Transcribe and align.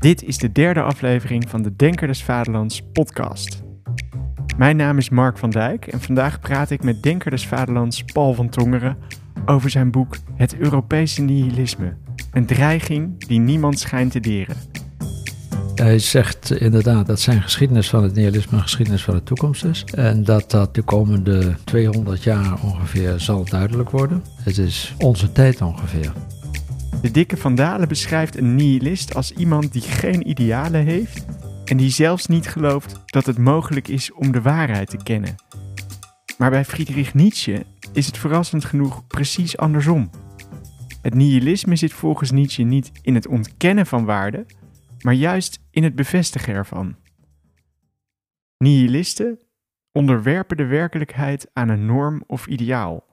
Dit 0.00 0.22
is 0.24 0.38
de 0.38 0.52
derde 0.52 0.82
aflevering 0.82 1.48
van 1.48 1.62
de 1.62 1.76
Denker 1.76 2.06
des 2.06 2.22
Vaderlands 2.22 2.82
podcast. 2.92 3.62
Mijn 4.56 4.76
naam 4.76 4.98
is 4.98 5.08
Mark 5.08 5.38
van 5.38 5.50
Dijk 5.50 5.86
en 5.86 6.00
vandaag 6.00 6.40
praat 6.40 6.70
ik 6.70 6.82
met 6.82 7.02
Denker 7.02 7.30
des 7.30 7.46
Vaderlands 7.46 8.04
Paul 8.04 8.34
van 8.34 8.48
Tongeren 8.48 8.96
over 9.46 9.70
zijn 9.70 9.90
boek 9.90 10.16
Het 10.34 10.56
Europese 10.56 11.22
Nihilisme. 11.22 11.96
Een 12.32 12.46
dreiging 12.46 13.26
die 13.26 13.40
niemand 13.40 13.78
schijnt 13.78 14.12
te 14.12 14.20
deren. 14.20 14.56
Hij 15.74 15.98
zegt 15.98 16.50
inderdaad 16.50 17.06
dat 17.06 17.20
zijn 17.20 17.42
geschiedenis 17.42 17.88
van 17.88 18.02
het 18.02 18.14
nihilisme 18.14 18.56
een 18.56 18.62
geschiedenis 18.62 19.04
van 19.04 19.14
de 19.14 19.22
toekomst 19.22 19.64
is. 19.64 19.84
En 19.84 20.24
dat 20.24 20.50
dat 20.50 20.74
de 20.74 20.82
komende 20.82 21.54
200 21.64 22.22
jaar 22.22 22.62
ongeveer 22.62 23.20
zal 23.20 23.44
duidelijk 23.44 23.90
worden. 23.90 24.22
Het 24.42 24.58
is 24.58 24.94
onze 24.98 25.32
tijd 25.32 25.62
ongeveer. 25.62 26.12
De 27.02 27.10
dikke 27.10 27.36
Van 27.36 27.54
Dalen 27.54 27.88
beschrijft 27.88 28.36
een 28.36 28.54
nihilist 28.54 29.14
als 29.14 29.32
iemand 29.32 29.72
die 29.72 29.82
geen 29.82 30.28
idealen 30.28 30.84
heeft 30.84 31.24
en 31.64 31.76
die 31.76 31.90
zelfs 31.90 32.26
niet 32.26 32.48
gelooft 32.48 33.00
dat 33.06 33.26
het 33.26 33.38
mogelijk 33.38 33.88
is 33.88 34.12
om 34.12 34.32
de 34.32 34.42
waarheid 34.42 34.90
te 34.90 34.96
kennen. 34.96 35.34
Maar 36.38 36.50
bij 36.50 36.64
Friedrich 36.64 37.14
Nietzsche 37.14 37.66
is 37.92 38.06
het 38.06 38.18
verrassend 38.18 38.64
genoeg 38.64 39.06
precies 39.06 39.56
andersom. 39.56 40.10
Het 41.02 41.14
nihilisme 41.14 41.76
zit 41.76 41.92
volgens 41.92 42.30
Nietzsche 42.30 42.62
niet 42.62 42.92
in 43.02 43.14
het 43.14 43.26
ontkennen 43.26 43.86
van 43.86 44.04
waarde, 44.04 44.46
maar 45.00 45.14
juist 45.14 45.60
in 45.70 45.84
het 45.84 45.94
bevestigen 45.94 46.54
ervan. 46.54 46.96
Nihilisten 48.58 49.40
onderwerpen 49.92 50.56
de 50.56 50.66
werkelijkheid 50.66 51.50
aan 51.52 51.68
een 51.68 51.86
norm 51.86 52.22
of 52.26 52.46
ideaal. 52.46 53.04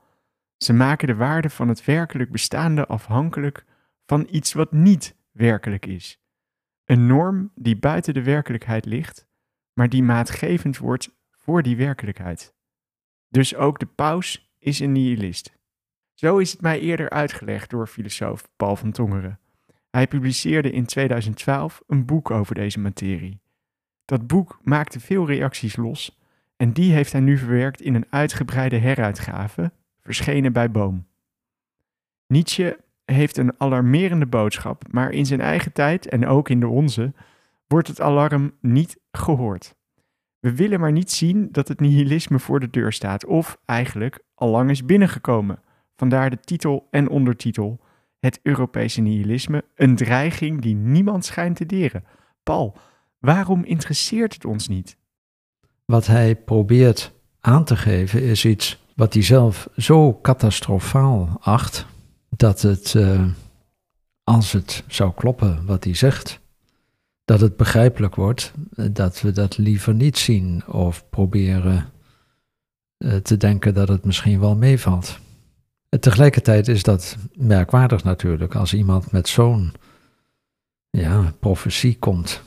Ze 0.58 0.73
maken 0.73 1.08
de 1.08 1.16
waarde 1.16 1.50
van 1.50 1.67
het 1.67 1.86
werkelijk 1.86 2.31
bestaande 2.31 2.88
afhankelijk 2.88 3.66
van 4.07 4.27
iets 4.29 4.53
wat 4.53 4.71
niet 4.71 5.16
werkelijk 5.31 5.85
is. 5.85 6.20
Een 6.85 7.07
norm 7.07 7.52
die 7.55 7.77
buiten 7.77 8.13
de 8.13 8.23
werkelijkheid 8.23 8.85
ligt, 8.85 9.27
maar 9.73 9.89
die 9.89 10.03
maatgevend 10.03 10.77
wordt 10.77 11.16
voor 11.31 11.64
die 11.64 11.77
werkelijkheid. 11.77 12.55
Dus 13.30 13.55
ook 13.55 13.80
de 13.80 13.86
paus 13.86 14.53
is 14.59 14.80
een 14.80 14.91
nihilist. 14.91 15.58
Zo 16.14 16.38
is 16.38 16.52
het 16.52 16.61
mij 16.61 16.80
eerder 16.80 17.09
uitgelegd 17.09 17.69
door 17.69 17.88
filosoof 17.88 18.49
Paul 18.55 18.75
van 18.75 18.91
Tongeren. 18.91 19.39
Hij 19.89 20.08
publiceerde 20.08 20.71
in 20.71 20.86
2012 20.86 21.81
een 21.88 22.05
boek 22.05 22.31
over 22.31 22.55
deze 22.55 22.80
materie. 22.80 23.42
Dat 24.05 24.27
boek 24.27 24.59
maakte 24.64 24.99
veel 24.99 25.27
reacties 25.27 25.75
los 25.75 26.19
en 26.55 26.73
die 26.73 26.94
heeft 26.94 27.11
hij 27.11 27.21
nu 27.21 27.38
verwerkt 27.38 27.81
in 27.81 27.95
een 27.95 28.05
uitgebreide 28.09 28.77
heruitgave, 28.77 29.71
verschenen 30.02 30.53
bij 30.53 30.71
Boom. 30.71 31.08
Nietzsche 32.27 32.86
heeft 33.11 33.38
een 33.38 33.53
alarmerende 33.58 34.25
boodschap, 34.25 34.83
maar 34.91 35.11
in 35.11 35.25
zijn 35.25 35.41
eigen 35.41 35.73
tijd 35.73 36.08
en 36.08 36.27
ook 36.27 36.50
in 36.50 36.59
de 36.59 36.67
onze 36.67 37.14
wordt 37.67 37.88
het 37.88 38.02
alarm 38.02 38.53
niet 38.61 38.99
gehoord. 39.11 39.75
We 40.39 40.55
willen 40.55 40.80
maar 40.80 40.91
niet 40.91 41.11
zien 41.11 41.49
dat 41.52 41.67
het 41.67 41.80
nihilisme 41.80 42.39
voor 42.39 42.59
de 42.59 42.69
deur 42.69 42.94
staat, 42.94 43.25
of 43.25 43.58
eigenlijk 43.66 44.23
al 44.36 44.49
lang 44.49 44.69
is 44.69 44.86
binnengekomen. 44.86 45.59
Vandaar 45.95 46.30
de 46.30 46.39
titel 46.39 46.88
en 46.91 47.09
ondertitel: 47.09 47.80
Het 48.19 48.39
Europese 48.44 49.02
nihilisme, 49.02 49.64
een 49.75 49.95
dreiging 49.95 50.61
die 50.61 50.75
niemand 50.75 51.25
schijnt 51.25 51.55
te 51.55 51.66
deren. 51.66 52.03
Paul, 52.44 52.77
waarom 53.19 53.64
interesseert 53.64 54.33
het 54.33 54.45
ons 54.45 54.67
niet? 54.67 54.97
Wat 55.86 56.08
hij 56.08 56.36
probeert 56.36 57.14
aan 57.39 57.64
te 57.64 57.75
geven 57.75 58.23
is 58.23 58.45
iets 58.45 58.86
wat 58.95 59.14
hij 59.14 59.23
zelf 59.23 59.69
zo 59.75 60.19
catastrofaal 60.21 61.38
acht, 61.39 61.86
dat 62.38 62.61
het, 62.61 62.93
uh, 62.93 63.25
als 64.23 64.52
het 64.52 64.83
zou 64.88 65.13
kloppen 65.13 65.66
wat 65.66 65.83
hij 65.83 65.93
zegt, 65.93 66.39
dat 67.25 67.41
het 67.41 67.57
begrijpelijk 67.57 68.16
wordt 68.16 68.53
dat 68.91 69.21
we 69.21 69.31
dat 69.31 69.57
liever 69.57 69.93
niet 69.93 70.17
zien 70.17 70.67
of 70.67 71.09
proberen 71.09 71.89
uh, 72.97 73.15
te 73.15 73.37
denken 73.37 73.73
dat 73.73 73.87
het 73.87 74.05
misschien 74.05 74.39
wel 74.39 74.55
meevalt. 74.55 75.20
Tegelijkertijd 75.99 76.67
is 76.67 76.83
dat 76.83 77.17
merkwaardig 77.33 78.03
natuurlijk 78.03 78.55
als 78.55 78.73
iemand 78.73 79.11
met 79.11 79.27
zo'n 79.27 79.73
ja, 80.89 81.33
profetie 81.39 81.97
komt, 81.99 82.42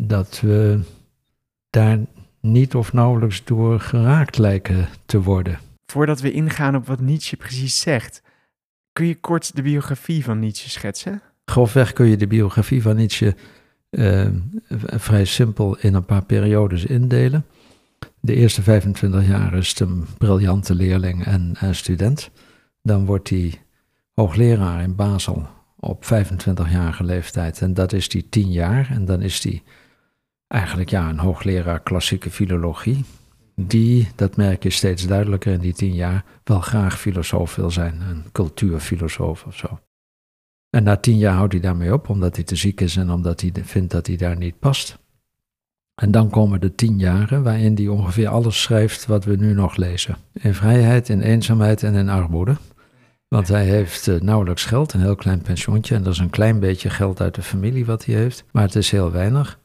dat 0.00 0.40
we 0.40 0.80
daar 1.70 1.98
niet 2.40 2.74
of 2.74 2.92
nauwelijks 2.92 3.44
door 3.44 3.80
geraakt 3.80 4.38
lijken 4.38 4.88
te 5.06 5.22
worden. 5.22 5.58
Voordat 5.86 6.20
we 6.20 6.32
ingaan 6.32 6.76
op 6.76 6.86
wat 6.86 7.00
Nietzsche 7.00 7.36
precies 7.36 7.80
zegt, 7.80 8.22
kun 8.98 9.06
je 9.06 9.20
kort 9.20 9.56
de 9.56 9.62
biografie 9.62 10.24
van 10.24 10.38
Nietzsche 10.38 10.70
schetsen? 10.70 11.22
Grofweg 11.44 11.92
kun 11.92 12.06
je 12.06 12.16
de 12.16 12.26
biografie 12.26 12.82
van 12.82 12.96
Nietzsche 12.96 13.36
uh, 13.90 14.26
vrij 14.78 15.24
simpel 15.24 15.78
in 15.78 15.94
een 15.94 16.04
paar 16.04 16.24
periodes 16.24 16.84
indelen. 16.84 17.44
De 18.20 18.34
eerste 18.34 18.62
25 18.62 19.26
jaar 19.26 19.54
is 19.54 19.68
het 19.68 19.80
een 19.80 20.06
briljante 20.18 20.74
leerling 20.74 21.24
en, 21.24 21.56
en 21.60 21.74
student. 21.74 22.30
Dan 22.82 23.04
wordt 23.04 23.28
hij 23.28 23.54
hoogleraar 24.14 24.82
in 24.82 24.94
Basel 24.94 25.46
op 25.76 26.04
25-jarige 26.04 27.04
leeftijd. 27.04 27.60
En 27.60 27.74
dat 27.74 27.92
is 27.92 28.08
die 28.08 28.28
10 28.28 28.52
jaar. 28.52 28.90
En 28.90 29.04
dan 29.04 29.22
is 29.22 29.42
hij 29.42 29.62
eigenlijk 30.46 30.90
ja, 30.90 31.08
een 31.08 31.18
hoogleraar 31.18 31.80
klassieke 31.80 32.30
filologie 32.30 33.04
die, 33.60 34.08
dat 34.14 34.36
merk 34.36 34.62
je 34.62 34.70
steeds 34.70 35.06
duidelijker 35.06 35.52
in 35.52 35.60
die 35.60 35.72
tien 35.72 35.94
jaar, 35.94 36.24
wel 36.44 36.60
graag 36.60 37.00
filosoof 37.00 37.54
wil 37.54 37.70
zijn, 37.70 38.00
een 38.00 38.24
cultuurfilosoof 38.32 39.44
of 39.44 39.56
zo. 39.56 39.78
En 40.70 40.82
na 40.82 40.96
tien 40.96 41.18
jaar 41.18 41.34
houdt 41.34 41.52
hij 41.52 41.62
daarmee 41.62 41.92
op, 41.92 42.08
omdat 42.08 42.34
hij 42.36 42.44
te 42.44 42.56
ziek 42.56 42.80
is 42.80 42.96
en 42.96 43.10
omdat 43.10 43.40
hij 43.40 43.52
vindt 43.62 43.92
dat 43.92 44.06
hij 44.06 44.16
daar 44.16 44.36
niet 44.36 44.58
past. 44.58 44.98
En 45.94 46.10
dan 46.10 46.30
komen 46.30 46.60
de 46.60 46.74
tien 46.74 46.98
jaren 46.98 47.42
waarin 47.42 47.74
hij 47.74 47.88
ongeveer 47.88 48.28
alles 48.28 48.62
schrijft 48.62 49.06
wat 49.06 49.24
we 49.24 49.36
nu 49.36 49.54
nog 49.54 49.76
lezen. 49.76 50.16
In 50.32 50.54
vrijheid, 50.54 51.08
in 51.08 51.20
eenzaamheid 51.20 51.82
en 51.82 51.94
in 51.94 52.08
armoede. 52.08 52.56
Want 53.28 53.48
hij 53.48 53.64
heeft 53.64 54.06
uh, 54.06 54.20
nauwelijks 54.20 54.64
geld, 54.64 54.92
een 54.92 55.00
heel 55.00 55.14
klein 55.14 55.42
pensioentje. 55.42 55.94
En 55.94 56.02
dat 56.02 56.12
is 56.12 56.18
een 56.18 56.30
klein 56.30 56.60
beetje 56.60 56.90
geld 56.90 57.20
uit 57.20 57.34
de 57.34 57.42
familie 57.42 57.86
wat 57.86 58.04
hij 58.04 58.14
heeft. 58.14 58.44
Maar 58.52 58.62
het 58.62 58.74
is 58.74 58.90
heel 58.90 59.10
weinig. 59.10 59.58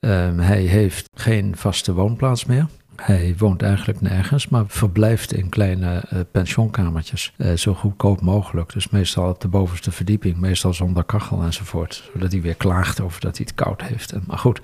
Uh, 0.00 0.38
hij 0.38 0.62
heeft 0.62 1.08
geen 1.14 1.56
vaste 1.56 1.94
woonplaats 1.94 2.44
meer. 2.44 2.66
Hij 3.00 3.34
woont 3.38 3.62
eigenlijk 3.62 4.00
nergens, 4.00 4.48
maar 4.48 4.64
verblijft 4.66 5.32
in 5.32 5.48
kleine 5.48 6.04
uh, 6.12 6.20
pensionkamertjes. 6.30 7.34
Uh, 7.36 7.56
zo 7.56 7.74
goedkoop 7.74 8.20
mogelijk. 8.20 8.72
Dus 8.72 8.88
meestal 8.88 9.28
op 9.28 9.40
de 9.40 9.48
bovenste 9.48 9.90
verdieping, 9.90 10.36
meestal 10.36 10.74
zonder 10.74 11.04
kachel 11.04 11.42
enzovoort. 11.42 12.10
Zodat 12.12 12.32
hij 12.32 12.40
weer 12.40 12.54
klaagt 12.54 13.00
over 13.00 13.20
dat 13.20 13.36
hij 13.36 13.46
het 13.48 13.64
koud 13.64 13.82
heeft. 13.82 14.14
Maar 14.26 14.38
goed. 14.38 14.60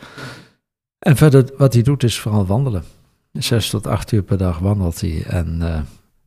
En 0.98 1.16
verder, 1.16 1.50
wat 1.56 1.72
hij 1.72 1.82
doet, 1.82 2.02
is 2.02 2.18
vooral 2.18 2.46
wandelen. 2.46 2.84
Zes 3.32 3.70
tot 3.70 3.86
acht 3.86 4.12
uur 4.12 4.22
per 4.22 4.38
dag 4.38 4.58
wandelt 4.58 5.00
hij. 5.00 5.24
En 5.24 5.58
uh, 5.60 5.80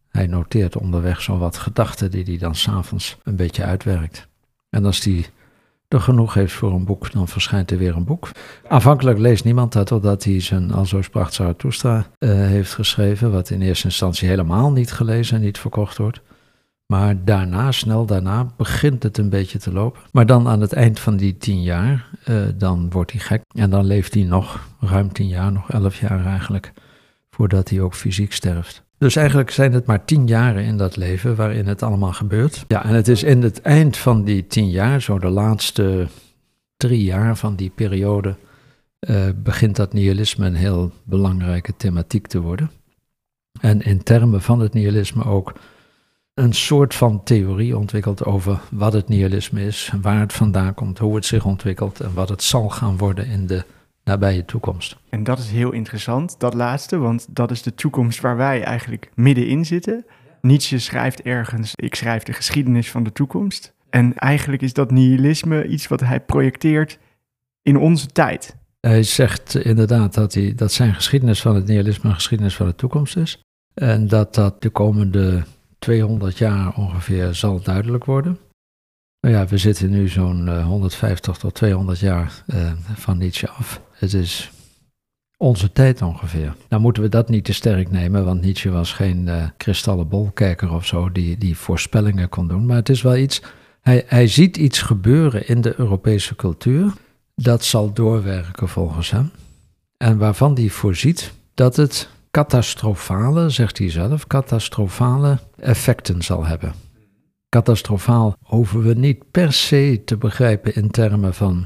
hij 0.10 0.28
noteert 0.28 0.78
onderweg 0.78 1.22
zo 1.22 1.38
wat 1.38 1.58
gedachten 1.58 2.12
die 2.12 2.24
hij 2.24 2.38
dan 2.38 2.56
s'avonds 2.56 3.18
een 3.24 3.36
beetje 3.36 3.64
uitwerkt. 3.64 4.28
En 4.70 4.86
als 4.86 5.04
hij 5.04 5.26
er 5.90 6.02
genoeg 6.02 6.34
heeft 6.34 6.54
voor 6.54 6.74
een 6.74 6.86
boek, 6.86 7.12
dan 7.12 7.28
verschijnt 7.28 7.72
er 7.72 7.78
weer 7.78 7.96
een 7.96 8.04
boek. 8.04 8.30
Aanvankelijk 8.68 9.18
leest 9.18 9.44
niemand 9.44 9.74
dat, 9.74 9.88
totdat 9.88 10.24
hij 10.24 10.40
zijn 10.40 10.72
Al 10.72 10.86
zo 10.86 11.02
sprak 11.02 11.32
Zarathustra 11.32 12.08
uh, 12.20 12.30
heeft 12.30 12.74
geschreven, 12.74 13.32
wat 13.32 13.50
in 13.50 13.62
eerste 13.62 13.86
instantie 13.86 14.28
helemaal 14.28 14.72
niet 14.72 14.92
gelezen 14.92 15.38
en 15.38 15.44
niet 15.44 15.58
verkocht 15.58 15.98
wordt. 15.98 16.22
Maar 16.86 17.26
daarna, 17.26 17.72
snel 17.72 18.06
daarna, 18.06 18.48
begint 18.58 19.04
het 19.04 19.18
een 19.18 19.30
beetje 19.30 19.60
te 19.60 19.74
lopen. 19.74 20.02
Maar 20.12 20.26
dan 20.26 20.48
aan 20.48 20.62
het 20.62 20.74
eind 20.74 21.00
van 21.00 21.18
die 21.18 21.38
tien 21.38 21.62
jaar, 21.62 22.10
uh, 22.30 22.42
dan 22.56 22.90
wordt 22.90 23.12
hij 23.12 23.20
gek. 23.20 23.42
En 23.56 23.70
dan 23.70 23.86
leeft 23.86 24.14
hij 24.14 24.24
nog 24.24 24.68
ruim 24.80 25.14
tien 25.14 25.28
jaar, 25.28 25.52
nog 25.52 25.72
elf 25.72 26.00
jaar 26.00 26.26
eigenlijk, 26.26 26.74
voordat 27.30 27.70
hij 27.70 27.82
ook 27.82 27.94
fysiek 27.94 28.34
sterft. 28.34 28.88
Dus 29.00 29.16
eigenlijk 29.16 29.52
zijn 29.52 29.74
het 29.74 29.86
maar 29.86 30.06
tien 30.06 30.28
jaren 30.28 30.64
in 30.64 30.78
dat 30.78 30.96
leven 30.96 31.36
waarin 31.36 31.68
het 31.68 31.84
allemaal 31.84 32.14
gebeurt. 32.14 32.66
Ja, 32.68 32.84
en 32.84 32.94
het 32.94 33.08
is 33.08 33.24
in 33.24 33.42
het 33.42 33.62
eind 33.62 33.98
van 33.98 34.24
die 34.24 34.48
tien 34.48 34.70
jaar, 34.70 35.02
zo 35.02 35.20
de 35.20 35.30
laatste 35.30 36.08
drie 36.78 37.04
jaar 37.04 37.38
van 37.38 37.56
die 37.56 37.72
periode, 37.76 38.36
uh, 39.10 39.24
begint 39.36 39.76
dat 39.76 39.94
nihilisme 39.94 40.46
een 40.46 40.56
heel 40.56 40.92
belangrijke 41.04 41.74
thematiek 41.78 42.28
te 42.28 42.40
worden. 42.40 42.72
En 43.62 43.82
in 43.82 44.04
termen 44.04 44.42
van 44.42 44.60
het 44.60 44.74
nihilisme 44.74 45.26
ook 45.26 45.54
een 46.34 46.54
soort 46.54 46.96
van 46.96 47.24
theorie 47.24 47.78
ontwikkeld 47.78 48.26
over 48.26 48.60
wat 48.72 48.94
het 48.94 49.08
nihilisme 49.08 49.66
is, 49.66 49.92
waar 50.02 50.20
het 50.20 50.34
vandaan 50.34 50.74
komt, 50.74 50.98
hoe 50.98 51.16
het 51.16 51.26
zich 51.26 51.46
ontwikkelt 51.46 52.00
en 52.00 52.14
wat 52.14 52.30
het 52.30 52.44
zal 52.44 52.70
gaan 52.70 52.98
worden 52.98 53.26
in 53.26 53.48
de 53.48 53.64
nabije 54.10 54.46
toekomst. 54.46 54.98
En 55.10 55.24
dat 55.24 55.40
is 55.40 55.50
heel 55.50 55.72
interessant, 55.72 56.40
dat 56.40 56.54
laatste, 56.54 56.98
want 56.98 57.28
dat 57.30 57.52
is 57.52 57.62
de 57.62 57.74
toekomst 57.74 58.22
waar 58.22 58.38
wij 58.38 58.64
eigenlijk 58.64 59.10
middenin 59.16 59.66
zitten. 59.66 60.06
Nietzsche 60.42 60.80
schrijft 60.80 61.22
ergens, 61.22 61.74
ik 61.76 61.96
schrijf 61.96 62.24
de 62.24 62.34
geschiedenis 62.34 62.92
van 62.92 63.04
de 63.04 63.12
toekomst. 63.12 63.74
En 63.90 64.16
eigenlijk 64.16 64.62
is 64.62 64.74
dat 64.74 64.92
nihilisme 64.92 65.68
iets 65.68 65.88
wat 65.88 66.00
hij 66.00 66.20
projecteert 66.20 67.00
in 67.62 67.78
onze 67.78 68.08
tijd. 68.08 68.56
Hij 68.80 69.04
zegt 69.04 69.56
inderdaad 69.56 70.14
dat, 70.14 70.34
hij, 70.34 70.54
dat 70.56 70.72
zijn 70.72 70.94
geschiedenis 70.94 71.42
van 71.42 71.56
het 71.56 71.68
nihilisme 71.68 72.10
een 72.10 72.16
geschiedenis 72.16 72.56
van 72.56 72.66
de 72.66 72.76
toekomst 72.76 73.18
is. 73.18 73.42
En 73.74 74.08
dat 74.08 74.36
dat 74.36 74.62
de 74.62 74.70
komende 74.70 75.44
200 75.80 76.38
jaar 76.38 76.76
ongeveer 76.76 77.34
zal 77.34 77.62
duidelijk 77.62 78.06
worden. 78.06 78.38
Nou 79.22 79.36
ja, 79.36 79.48
we 79.48 79.58
zitten 79.58 79.90
nu 79.90 80.08
zo'n 80.08 80.62
150 80.62 81.38
tot 81.38 81.54
200 81.54 82.00
jaar 82.00 82.44
van 82.96 83.18
Nietzsche 83.18 83.50
af. 83.50 83.82
Het 84.00 84.14
is 84.14 84.52
onze 85.38 85.72
tijd 85.72 86.02
ongeveer. 86.02 86.56
Nou 86.70 86.82
moeten 86.82 87.04
we 87.04 87.10
dat 87.10 87.30
niet 87.30 87.44
te 87.46 87.54
sterk 87.54 87.92
nemen, 87.92 88.26
want 88.26 88.42
Nietzsche 88.42 88.70
was 88.70 88.94
geen 88.94 89.28
uh, 89.28 89.48
kristallenbolkijker 89.58 90.72
of 90.72 90.86
zo 90.86 91.12
die, 91.12 91.38
die 91.38 91.58
voorspellingen 91.58 92.30
kon 92.30 92.48
doen. 92.48 92.66
Maar 92.66 92.76
het 92.76 92.90
is 92.90 93.02
wel 93.02 93.16
iets, 93.16 93.42
hij, 93.82 94.04
hij 94.08 94.28
ziet 94.28 94.58
iets 94.58 94.82
gebeuren 94.82 95.48
in 95.48 95.62
de 95.62 95.74
Europese 95.78 96.36
cultuur, 96.36 96.94
dat 97.36 97.64
zal 97.64 97.94
doorwerken 97.94 98.68
volgens 98.68 99.12
hem. 99.12 99.32
En 99.98 100.18
waarvan 100.18 100.54
hij 100.54 100.70
voorziet 100.70 101.34
dat 101.54 101.76
het 101.76 102.10
catastrofale, 102.32 103.50
zegt 103.50 103.78
hij 103.78 103.90
zelf, 103.90 104.28
catastrofale 104.28 105.40
effecten 105.60 106.22
zal 106.22 106.46
hebben. 106.46 106.74
Catastrofaal 107.50 108.36
hoeven 108.42 108.82
we 108.82 108.94
niet 108.94 109.32
per 109.32 109.54
se 109.54 110.02
te 110.06 110.18
begrijpen 110.18 110.76
in 110.76 110.92
termen 110.92 111.34
van 111.34 111.66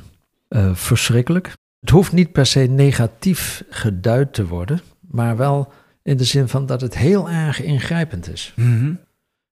uh, 0.49 0.75
verschrikkelijk. 0.75 1.53
Het 1.83 1.91
hoeft 1.91 2.11
niet 2.11 2.31
per 2.31 2.45
se 2.45 2.59
negatief 2.59 3.63
geduid 3.69 4.33
te 4.33 4.47
worden, 4.47 4.81
maar 4.99 5.37
wel 5.37 5.71
in 6.03 6.17
de 6.17 6.23
zin 6.23 6.47
van 6.47 6.65
dat 6.65 6.81
het 6.81 6.97
heel 6.97 7.29
erg 7.29 7.61
ingrijpend 7.61 8.31
is. 8.31 8.53
Mhm. 8.55 8.93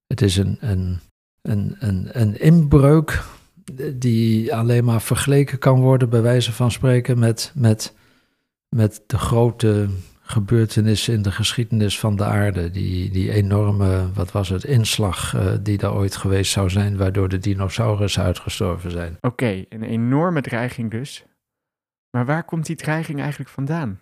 Het 0.07 0.21
is 0.21 0.37
een, 0.37 0.57
een, 0.59 0.99
een, 1.41 1.75
een, 1.79 2.09
een 2.11 2.39
inbreuk 2.39 3.23
die 3.93 4.55
alleen 4.55 4.83
maar 4.83 5.01
vergeleken 5.01 5.59
kan 5.59 5.79
worden, 5.79 6.09
bij 6.09 6.21
wijze 6.21 6.51
van 6.51 6.71
spreken, 6.71 7.19
met, 7.19 7.51
met, 7.55 7.93
met 8.69 9.03
de 9.07 9.17
grote 9.17 9.89
gebeurtenissen 10.21 11.13
in 11.13 11.21
de 11.21 11.31
geschiedenis 11.31 11.99
van 11.99 12.15
de 12.15 12.23
aarde. 12.23 12.71
Die, 12.71 13.09
die 13.09 13.31
enorme, 13.31 14.11
wat 14.13 14.31
was 14.31 14.49
het, 14.49 14.63
inslag 14.63 15.35
uh, 15.35 15.51
die 15.61 15.77
daar 15.77 15.93
ooit 15.93 16.15
geweest 16.15 16.51
zou 16.51 16.69
zijn, 16.69 16.97
waardoor 16.97 17.29
de 17.29 17.37
dinosaurussen 17.37 18.23
uitgestorven 18.23 18.91
zijn. 18.91 19.17
Oké, 19.21 19.65
een 19.69 19.83
enorme 19.83 20.41
dreiging 20.41 20.91
dus. 20.91 21.25
Maar 22.11 22.25
waar 22.25 22.43
komt 22.43 22.65
die 22.65 22.75
dreiging 22.75 23.19
eigenlijk 23.19 23.49
vandaan? 23.49 23.99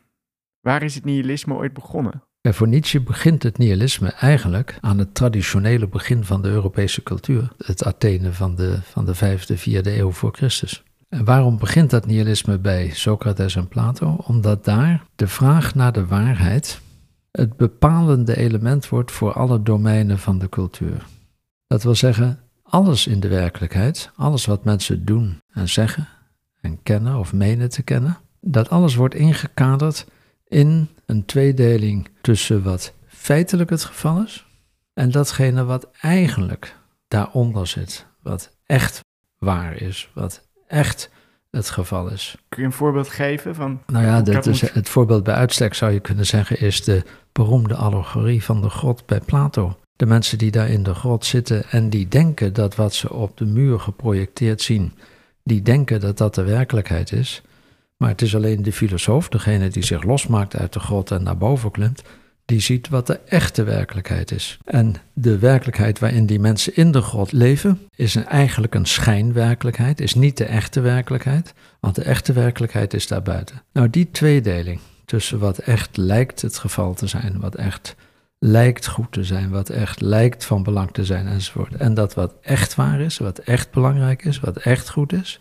Waar 0.60 0.84
is 0.84 0.96
het 0.96 1.06
nihilisme 1.06 1.54
ooit 1.54 1.74
begonnen? 1.74 2.24
En 2.42 2.54
voor 2.54 2.68
Nietzsche 2.68 3.02
begint 3.02 3.44
het 3.44 3.58
nihilisme 3.58 4.10
eigenlijk 4.10 4.78
aan 4.82 4.98
het 4.98 5.16
traditionele 5.16 5.88
begin 5.88 6.24
van 6.24 6.42
de 6.42 6.50
Europese 6.50 7.04
cultuur. 7.04 7.52
Het 7.58 7.84
Athene 7.84 8.34
van 8.34 8.56
de, 8.56 8.80
van 8.82 9.06
de 9.06 9.16
vijfde, 9.16 9.58
vierde 9.58 9.98
eeuw 9.98 10.12
voor 10.12 10.32
Christus. 10.32 10.84
En 11.10 11.26
waarom 11.26 11.58
begint 11.58 11.90
dat 11.90 12.06
nihilisme 12.06 12.60
bij 12.60 12.90
Socrates 12.90 13.56
en 13.56 13.68
Plato? 13.68 14.16
Omdat 14.26 14.66
daar 14.66 15.04
de 15.16 15.28
vraag 15.28 15.76
naar 15.76 15.92
de 15.92 16.06
waarheid 16.06 16.82
het 17.32 17.58
bepalende 17.58 18.38
element 18.38 18.90
wordt 18.90 19.12
voor 19.12 19.34
alle 19.34 19.62
domeinen 19.62 20.20
van 20.20 20.40
de 20.40 20.50
cultuur. 20.50 21.06
Dat 21.68 21.84
wil 21.84 21.96
zeggen, 21.96 22.40
alles 22.64 23.08
in 23.08 23.20
de 23.20 23.28
werkelijkheid, 23.28 24.12
alles 24.16 24.46
wat 24.46 24.64
mensen 24.64 25.06
doen 25.06 25.42
en 25.52 25.70
zeggen, 25.70 26.08
en 26.62 26.84
kennen 26.84 27.16
of 27.16 27.34
menen 27.34 27.70
te 27.70 27.84
kennen, 27.84 28.18
dat 28.42 28.70
alles 28.70 28.96
wordt 28.96 29.16
ingekaderd 29.16 30.06
in 30.48 30.90
een 31.06 31.26
tweedeling 31.26 32.08
tussen 32.22 32.64
wat 32.64 32.94
feitelijk 33.08 33.70
het 33.70 33.84
geval 33.84 34.24
is 34.24 34.46
en 34.94 35.12
datgene 35.12 35.64
wat 35.66 35.90
eigenlijk 36.02 36.76
daaronder 37.08 37.68
zit, 37.68 38.06
wat 38.22 38.58
echt 38.66 39.00
waar 39.38 39.82
is, 39.82 40.10
wat 40.14 40.48
echt 40.68 41.10
het 41.52 41.70
geval 41.70 42.10
is. 42.10 42.38
Kun 42.50 42.62
je 42.62 42.68
een 42.68 42.74
voorbeeld 42.74 43.10
geven 43.10 43.56
van? 43.56 43.82
Nou 43.86 44.06
ja, 44.06 44.22
dat 44.22 44.46
is, 44.46 44.62
het 44.62 44.90
voorbeeld 44.90 45.24
bij 45.24 45.36
uitstek 45.36 45.74
zou 45.74 45.92
je 45.92 46.00
kunnen 46.00 46.26
zeggen 46.26 46.60
is 46.60 46.84
de 46.84 47.04
beroemde 47.32 47.76
allegorie 47.76 48.44
van 48.44 48.62
de 48.62 48.70
grot 48.70 49.06
bij 49.06 49.20
Plato. 49.20 49.78
De 49.96 50.06
mensen 50.06 50.38
die 50.38 50.52
daar 50.52 50.70
in 50.70 50.84
de 50.84 50.94
grot 50.94 51.26
zitten 51.26 51.70
en 51.70 51.90
die 51.90 52.08
denken 52.08 52.54
dat 52.54 52.76
wat 52.76 52.94
ze 52.94 53.14
op 53.14 53.38
de 53.38 53.46
muur 53.46 53.80
geprojecteerd 53.80 54.62
zien 54.62 54.94
die 55.44 55.62
denken 55.62 56.00
dat 56.00 56.18
dat 56.18 56.36
de 56.36 56.44
werkelijkheid 56.44 57.12
is. 57.12 57.42
Maar 57.98 58.10
het 58.10 58.22
is 58.22 58.36
alleen 58.36 58.64
de 58.64 58.74
filosoof, 58.74 59.30
degene 59.30 59.70
die 59.70 59.86
zich 59.86 60.04
losmaakt 60.04 60.56
uit 60.56 60.74
de 60.74 60.80
grot 60.80 61.12
en 61.12 61.24
naar 61.24 61.38
boven 61.38 61.72
klimt, 61.72 62.02
die 62.46 62.60
ziet 62.60 62.90
wat 62.90 63.08
de 63.08 63.20
echte 63.26 63.64
werkelijkheid 63.64 64.32
is. 64.32 64.58
En 64.66 64.96
de 65.14 65.38
werkelijkheid 65.38 66.00
waarin 66.00 66.26
die 66.26 66.40
mensen 66.40 66.76
in 66.76 66.92
de 66.92 67.02
grot 67.02 67.32
leven, 67.32 67.80
is 67.96 68.16
eigenlijk 68.16 68.76
een 68.76 68.86
schijnwerkelijkheid, 68.86 70.02
is 70.02 70.14
niet 70.14 70.38
de 70.38 70.46
echte 70.46 70.80
werkelijkheid, 70.80 71.54
want 71.80 71.96
de 71.96 72.04
echte 72.04 72.34
werkelijkheid 72.34 72.94
is 72.94 73.08
daarbuiten. 73.08 73.62
Nou, 73.74 73.90
die 73.90 74.12
tweedeling 74.12 74.80
tussen 75.06 75.40
wat 75.40 75.58
echt 75.58 75.98
lijkt 75.98 76.42
het 76.42 76.58
geval 76.58 76.94
te 76.94 77.08
zijn, 77.08 77.40
wat 77.40 77.56
echt 77.56 77.96
lijkt 78.40 78.88
goed 78.88 79.12
te 79.12 79.24
zijn, 79.24 79.50
wat 79.50 79.70
echt 79.70 80.02
lijkt 80.02 80.46
van 80.46 80.64
belang 80.64 80.92
te 80.92 81.06
zijn 81.06 81.28
enzovoort. 81.28 81.76
En 81.76 81.94
dat 81.94 82.14
wat 82.14 82.36
echt 82.42 82.76
waar 82.76 83.00
is, 83.00 83.18
wat 83.18 83.38
echt 83.38 83.72
belangrijk 83.72 84.26
is, 84.26 84.40
wat 84.40 84.58
echt 84.58 84.90
goed 84.90 85.14
is, 85.14 85.40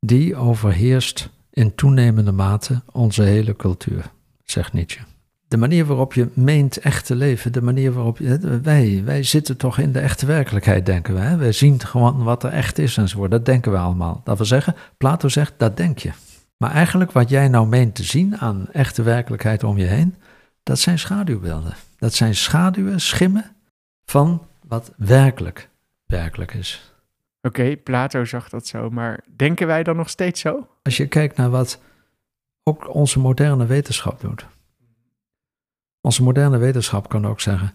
die 0.00 0.36
overheerst 0.36 1.30
in 1.50 1.74
toenemende 1.74 2.32
mate 2.32 2.82
onze 2.92 3.22
hele 3.22 3.56
cultuur, 3.56 4.10
zegt 4.44 4.72
Nietzsche. 4.72 5.00
De 5.48 5.56
manier 5.56 5.84
waarop 5.84 6.14
je 6.14 6.28
meent 6.32 6.78
echt 6.78 7.06
te 7.06 7.14
leven, 7.14 7.52
de 7.52 7.62
manier 7.62 7.92
waarop 7.92 8.18
je, 8.18 8.60
wij, 8.62 9.02
wij 9.04 9.22
zitten 9.22 9.56
toch 9.56 9.78
in 9.78 9.92
de 9.92 9.98
echte 9.98 10.26
werkelijkheid, 10.26 10.86
denken 10.86 11.14
wij. 11.14 11.38
Wij 11.38 11.52
zien 11.52 11.80
gewoon 11.80 12.22
wat 12.22 12.42
er 12.44 12.50
echt 12.50 12.78
is 12.78 12.96
enzovoort. 12.96 13.30
Dat 13.30 13.46
denken 13.46 13.72
we 13.72 13.78
allemaal. 13.78 14.20
Dat 14.24 14.36
wil 14.36 14.46
zeggen, 14.46 14.74
Plato 14.96 15.28
zegt, 15.28 15.52
dat 15.56 15.76
denk 15.76 15.98
je. 15.98 16.10
Maar 16.56 16.70
eigenlijk 16.70 17.12
wat 17.12 17.28
jij 17.28 17.48
nou 17.48 17.66
meent 17.66 17.94
te 17.94 18.02
zien 18.02 18.38
aan 18.38 18.66
echte 18.72 19.02
werkelijkheid 19.02 19.64
om 19.64 19.78
je 19.78 19.84
heen, 19.84 20.14
dat 20.62 20.78
zijn 20.78 20.98
schaduwbeelden. 20.98 21.74
Dat 22.04 22.14
zijn 22.14 22.34
schaduwen, 22.34 23.00
schimmen 23.00 23.56
van 24.04 24.46
wat 24.66 24.92
werkelijk 24.96 25.68
werkelijk 26.06 26.54
is. 26.54 26.94
Oké, 27.42 27.76
Plato 27.76 28.24
zag 28.24 28.48
dat 28.48 28.66
zo, 28.66 28.90
maar 28.90 29.24
denken 29.36 29.66
wij 29.66 29.82
dan 29.82 29.96
nog 29.96 30.08
steeds 30.08 30.40
zo? 30.40 30.68
Als 30.82 30.96
je 30.96 31.06
kijkt 31.06 31.36
naar 31.36 31.50
wat 31.50 31.80
ook 32.62 32.94
onze 32.94 33.18
moderne 33.18 33.66
wetenschap 33.66 34.20
doet. 34.20 34.46
Onze 36.00 36.22
moderne 36.22 36.58
wetenschap 36.58 37.08
kan 37.08 37.26
ook 37.26 37.40
zeggen: 37.40 37.74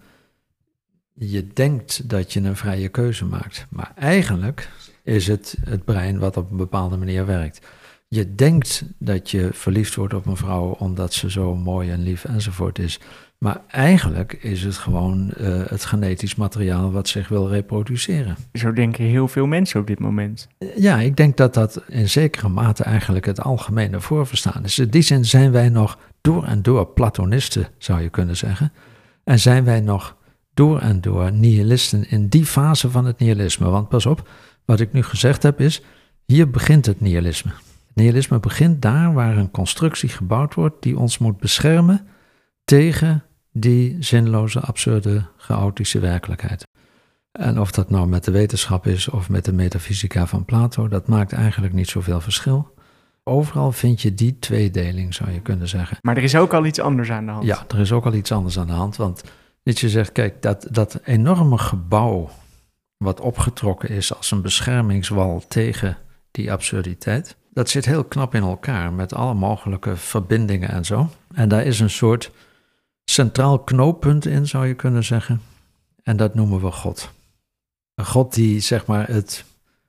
je 1.13 1.47
denkt 1.47 2.09
dat 2.09 2.33
je 2.33 2.41
een 2.41 2.55
vrije 2.55 2.89
keuze 2.89 3.25
maakt, 3.25 3.65
maar 3.69 3.91
eigenlijk 3.95 4.69
is 5.03 5.27
het 5.27 5.57
het 5.63 5.85
brein 5.85 6.19
wat 6.19 6.37
op 6.37 6.51
een 6.51 6.57
bepaalde 6.57 6.97
manier 6.97 7.25
werkt. 7.25 7.67
Je 8.07 8.35
denkt 8.35 8.83
dat 8.97 9.31
je 9.31 9.49
verliefd 9.53 9.95
wordt 9.95 10.13
op 10.13 10.25
een 10.25 10.37
vrouw 10.37 10.69
omdat 10.69 11.13
ze 11.13 11.31
zo 11.31 11.55
mooi 11.55 11.91
en 11.91 12.03
lief 12.03 12.25
enzovoort 12.25 12.79
is. 12.79 12.99
Maar 13.39 13.61
eigenlijk 13.67 14.33
is 14.33 14.63
het 14.63 14.77
gewoon 14.77 15.33
uh, 15.37 15.61
het 15.65 15.85
genetisch 15.85 16.35
materiaal 16.35 16.91
wat 16.91 17.07
zich 17.07 17.27
wil 17.27 17.49
reproduceren. 17.49 18.35
Zo 18.53 18.73
denken 18.73 19.03
heel 19.03 19.27
veel 19.27 19.45
mensen 19.45 19.79
op 19.79 19.87
dit 19.87 19.99
moment. 19.99 20.47
Ja, 20.75 20.99
ik 20.99 21.15
denk 21.15 21.37
dat 21.37 21.53
dat 21.53 21.83
in 21.87 22.09
zekere 22.09 22.49
mate 22.49 22.83
eigenlijk 22.83 23.25
het 23.25 23.41
algemene 23.41 24.01
voorverstaan 24.01 24.63
is. 24.63 24.79
In 24.79 24.89
die 24.89 25.01
zin 25.01 25.25
zijn 25.25 25.51
wij 25.51 25.69
nog 25.69 25.97
door 26.21 26.43
en 26.43 26.61
door 26.61 26.87
Platonisten, 26.87 27.67
zou 27.77 28.01
je 28.01 28.09
kunnen 28.09 28.37
zeggen. 28.37 28.71
En 29.23 29.39
zijn 29.39 29.63
wij 29.63 29.79
nog 29.79 30.15
door 30.53 30.79
en 30.79 31.01
door 31.01 31.31
nihilisten 31.31 32.09
in 32.09 32.27
die 32.27 32.45
fase 32.45 32.89
van 32.89 33.05
het 33.05 33.19
nihilisme. 33.19 33.69
Want 33.69 33.89
pas 33.89 34.05
op, 34.05 34.29
wat 34.65 34.79
ik 34.79 34.93
nu 34.93 35.03
gezegd 35.03 35.43
heb 35.43 35.59
is, 35.59 35.81
hier 36.25 36.49
begint 36.49 36.85
het 36.85 37.01
nihilisme. 37.01 37.51
Het 37.87 37.95
nihilisme 37.95 38.39
begint 38.39 38.81
daar 38.81 39.13
waar 39.13 39.37
een 39.37 39.51
constructie 39.51 40.09
gebouwd 40.09 40.53
wordt 40.53 40.83
die 40.83 40.97
ons 40.97 41.17
moet 41.17 41.37
beschermen 41.37 42.07
tegen 42.63 43.23
die 43.51 43.97
zinloze, 43.99 44.59
absurde, 44.59 45.25
chaotische 45.37 45.99
werkelijkheid. 45.99 46.67
En 47.31 47.59
of 47.59 47.71
dat 47.71 47.89
nou 47.89 48.07
met 48.07 48.23
de 48.23 48.31
wetenschap 48.31 48.87
is 48.87 49.09
of 49.09 49.29
met 49.29 49.45
de 49.45 49.53
metafysica 49.53 50.27
van 50.27 50.45
Plato, 50.45 50.87
dat 50.87 51.07
maakt 51.07 51.33
eigenlijk 51.33 51.73
niet 51.73 51.89
zoveel 51.89 52.21
verschil. 52.21 52.73
Overal 53.23 53.71
vind 53.71 54.01
je 54.01 54.13
die 54.13 54.39
tweedeling, 54.39 55.13
zou 55.13 55.31
je 55.31 55.41
kunnen 55.41 55.67
zeggen. 55.67 55.97
Maar 56.01 56.17
er 56.17 56.23
is 56.23 56.35
ook 56.35 56.53
al 56.53 56.65
iets 56.65 56.79
anders 56.79 57.11
aan 57.11 57.25
de 57.25 57.31
hand. 57.31 57.45
Ja, 57.45 57.65
er 57.67 57.79
is 57.79 57.91
ook 57.91 58.05
al 58.05 58.13
iets 58.13 58.31
anders 58.31 58.59
aan 58.59 58.67
de 58.67 58.73
hand. 58.73 58.95
Want 58.95 59.23
Nietzsche 59.63 59.89
zegt, 59.89 60.11
kijk, 60.11 60.41
dat, 60.41 60.67
dat 60.71 60.99
enorme 61.03 61.57
gebouw 61.57 62.29
wat 62.97 63.19
opgetrokken 63.19 63.89
is 63.89 64.15
als 64.15 64.31
een 64.31 64.41
beschermingswal 64.41 65.43
tegen 65.47 65.97
die 66.31 66.51
absurditeit, 66.51 67.35
dat 67.53 67.69
zit 67.69 67.85
heel 67.85 68.03
knap 68.03 68.35
in 68.35 68.41
elkaar 68.41 68.93
met 68.93 69.13
alle 69.13 69.33
mogelijke 69.33 69.95
verbindingen 69.95 70.69
en 70.69 70.85
zo. 70.85 71.09
En 71.33 71.49
daar 71.49 71.65
is 71.65 71.79
een 71.79 71.89
soort 71.89 72.31
centraal 73.09 73.59
knooppunt 73.59 74.25
in, 74.25 74.47
zou 74.47 74.67
je 74.67 74.73
kunnen 74.73 75.03
zeggen. 75.03 75.41
En 76.03 76.17
dat 76.17 76.35
noemen 76.35 76.61
we 76.61 76.71
God. 76.71 77.11
Een 77.95 78.05
God 78.05 78.33
die, 78.33 78.59
zeg 78.59 78.85
maar, 78.85 79.07
het, 79.07 79.45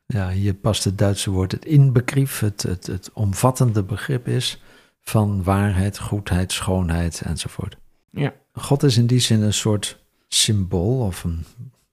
ja, 0.07 0.31
hier 0.31 0.55
past 0.55 0.85
het 0.85 0.99
Duitse 0.99 1.31
woord, 1.31 1.53
het 1.53 1.65
inbegriff, 1.65 2.41
het, 2.41 2.62
het, 2.62 2.87
het 2.87 3.11
omvattende 3.12 3.83
begrip 3.83 4.29
is 4.29 4.62
van 5.00 5.43
waarheid, 5.43 5.99
goedheid, 5.99 6.53
schoonheid 6.53 7.21
enzovoort. 7.21 7.77
Ja. 8.11 8.35
God 8.53 8.83
is 8.83 8.97
in 8.97 9.07
die 9.07 9.21
zin 9.21 9.43
een 9.43 9.55
soort 9.55 9.99
symbool 10.29 11.07
of 11.07 11.25
een 11.25 11.45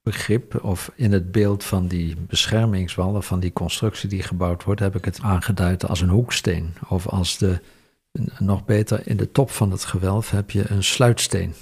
begrip, 0.04 0.64
of 0.64 0.92
in 0.96 1.12
het 1.12 1.32
beeld 1.32 1.64
van 1.64 1.88
die 1.88 2.16
beschermingswallen, 2.16 3.24
van 3.24 3.40
die 3.40 3.54
constructie 3.54 4.10
die 4.10 4.24
gebouwd 4.24 4.64
wordt, 4.64 4.80
heb 4.80 4.96
ik 4.96 5.06
het 5.06 5.22
aangeduid 5.22 5.88
als 5.88 6.02
een 6.02 6.10
hoeksteen 6.10 6.74
of 6.88 7.08
als 7.08 7.38
de 7.38 7.60
nog 8.40 8.66
beter, 8.66 9.08
in 9.08 9.18
de 9.18 9.32
top 9.32 9.52
van 9.52 9.72
het 9.72 9.86
gewelf 9.86 10.30
heb 10.32 10.52
je 10.52 10.70
een 10.70 10.84
sluitsteen. 10.84 11.54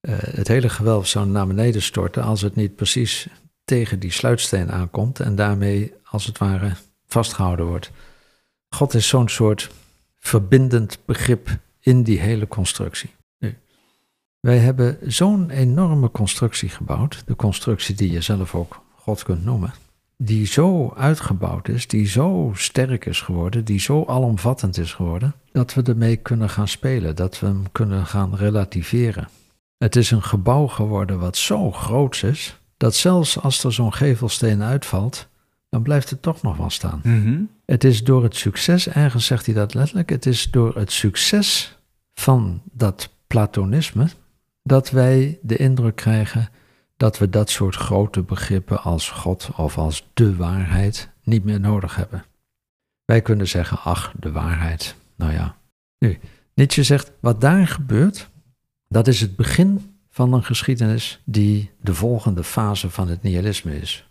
Uh, 0.00 0.14
het 0.18 0.48
hele 0.48 0.68
gewelf 0.68 1.06
zou 1.06 1.26
naar 1.26 1.46
beneden 1.46 1.82
storten 1.82 2.22
als 2.22 2.40
het 2.40 2.54
niet 2.54 2.76
precies 2.76 3.28
tegen 3.64 3.98
die 3.98 4.12
sluitsteen 4.12 4.72
aankomt 4.72 5.20
en 5.20 5.34
daarmee 5.34 5.94
als 6.04 6.26
het 6.26 6.38
ware 6.38 6.72
vastgehouden 7.06 7.66
wordt. 7.66 7.90
God 8.68 8.94
is 8.94 9.08
zo'n 9.08 9.28
soort 9.28 9.70
verbindend 10.18 10.98
begrip 11.04 11.58
in 11.80 12.02
die 12.02 12.20
hele 12.20 12.48
constructie. 12.48 13.10
Nu, 13.38 13.56
wij 14.40 14.58
hebben 14.58 14.98
zo'n 15.02 15.50
enorme 15.50 16.10
constructie 16.10 16.68
gebouwd, 16.68 17.22
de 17.26 17.36
constructie 17.36 17.94
die 17.94 18.10
je 18.10 18.20
zelf 18.20 18.54
ook 18.54 18.82
God 18.96 19.22
kunt 19.22 19.44
noemen, 19.44 19.72
die 20.22 20.46
zo 20.46 20.92
uitgebouwd 20.96 21.68
is, 21.68 21.86
die 21.86 22.06
zo 22.06 22.52
sterk 22.54 23.06
is 23.06 23.20
geworden, 23.20 23.64
die 23.64 23.80
zo 23.80 24.04
alomvattend 24.04 24.78
is 24.78 24.94
geworden, 24.94 25.34
dat 25.52 25.74
we 25.74 25.82
ermee 25.82 26.16
kunnen 26.16 26.50
gaan 26.50 26.68
spelen, 26.68 27.16
dat 27.16 27.40
we 27.40 27.46
hem 27.46 27.72
kunnen 27.72 28.06
gaan 28.06 28.34
relativeren. 28.34 29.28
Het 29.76 29.96
is 29.96 30.10
een 30.10 30.22
gebouw 30.22 30.66
geworden 30.66 31.18
wat 31.18 31.36
zo 31.36 31.72
groot 31.72 32.22
is, 32.22 32.60
dat 32.76 32.94
zelfs 32.94 33.40
als 33.40 33.64
er 33.64 33.72
zo'n 33.72 33.94
gevelsteen 33.94 34.62
uitvalt, 34.62 35.28
dan 35.68 35.82
blijft 35.82 36.10
het 36.10 36.22
toch 36.22 36.42
nog 36.42 36.56
wel 36.56 36.70
staan. 36.70 37.00
Mhm. 37.04 37.40
Het 37.66 37.84
is 37.84 38.04
door 38.04 38.22
het 38.22 38.36
succes, 38.36 38.88
ergens 38.88 39.26
zegt 39.26 39.46
hij 39.46 39.54
dat 39.54 39.74
letterlijk, 39.74 40.10
het 40.10 40.26
is 40.26 40.50
door 40.50 40.76
het 40.76 40.92
succes 40.92 41.78
van 42.14 42.62
dat 42.72 43.10
platonisme 43.26 44.08
dat 44.62 44.90
wij 44.90 45.38
de 45.42 45.56
indruk 45.56 45.96
krijgen 45.96 46.48
dat 46.98 47.18
we 47.18 47.28
dat 47.28 47.50
soort 47.50 47.74
grote 47.74 48.22
begrippen 48.22 48.82
als 48.82 49.10
God 49.10 49.50
of 49.56 49.78
als 49.78 50.08
de 50.14 50.36
waarheid 50.36 51.10
niet 51.22 51.44
meer 51.44 51.60
nodig 51.60 51.96
hebben. 51.96 52.24
Wij 53.04 53.22
kunnen 53.22 53.48
zeggen, 53.48 53.78
ach, 53.82 54.12
de 54.18 54.32
waarheid. 54.32 54.94
Nou 55.16 55.32
ja. 55.32 55.56
Nu, 55.98 56.18
Nietzsche 56.54 56.82
zegt, 56.82 57.12
wat 57.20 57.40
daar 57.40 57.66
gebeurt, 57.66 58.30
dat 58.88 59.06
is 59.06 59.20
het 59.20 59.36
begin 59.36 59.98
van 60.10 60.32
een 60.32 60.44
geschiedenis 60.44 61.20
die 61.24 61.70
de 61.80 61.94
volgende 61.94 62.44
fase 62.44 62.90
van 62.90 63.08
het 63.08 63.22
nihilisme 63.22 63.80
is. 63.80 64.08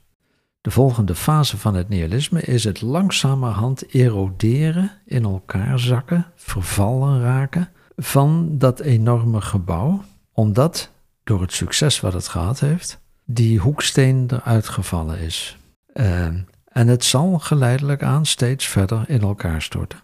De 0.61 0.71
volgende 0.71 1.15
fase 1.15 1.57
van 1.57 1.75
het 1.75 1.89
nihilisme 1.89 2.41
is 2.41 2.63
het 2.63 2.81
langzamerhand 2.81 3.93
eroderen, 3.93 4.91
in 5.05 5.23
elkaar 5.23 5.79
zakken, 5.79 6.25
vervallen 6.35 7.21
raken 7.21 7.69
van 7.95 8.57
dat 8.57 8.79
enorme 8.79 9.41
gebouw, 9.41 10.03
omdat 10.31 10.91
door 11.27 11.41
het 11.41 11.53
succes 11.53 11.99
wat 11.99 12.13
het 12.13 12.27
gehad 12.27 12.59
heeft, 12.59 13.01
die 13.25 13.59
hoeksteen 13.59 14.27
eruit 14.31 14.67
gevallen 14.67 15.19
is. 15.19 15.57
Uh, 15.93 16.25
en 16.65 16.87
het 16.87 17.03
zal 17.03 17.39
geleidelijk 17.39 18.03
aan 18.03 18.25
steeds 18.25 18.67
verder 18.67 19.03
in 19.07 19.21
elkaar 19.21 19.61
storten. 19.61 19.99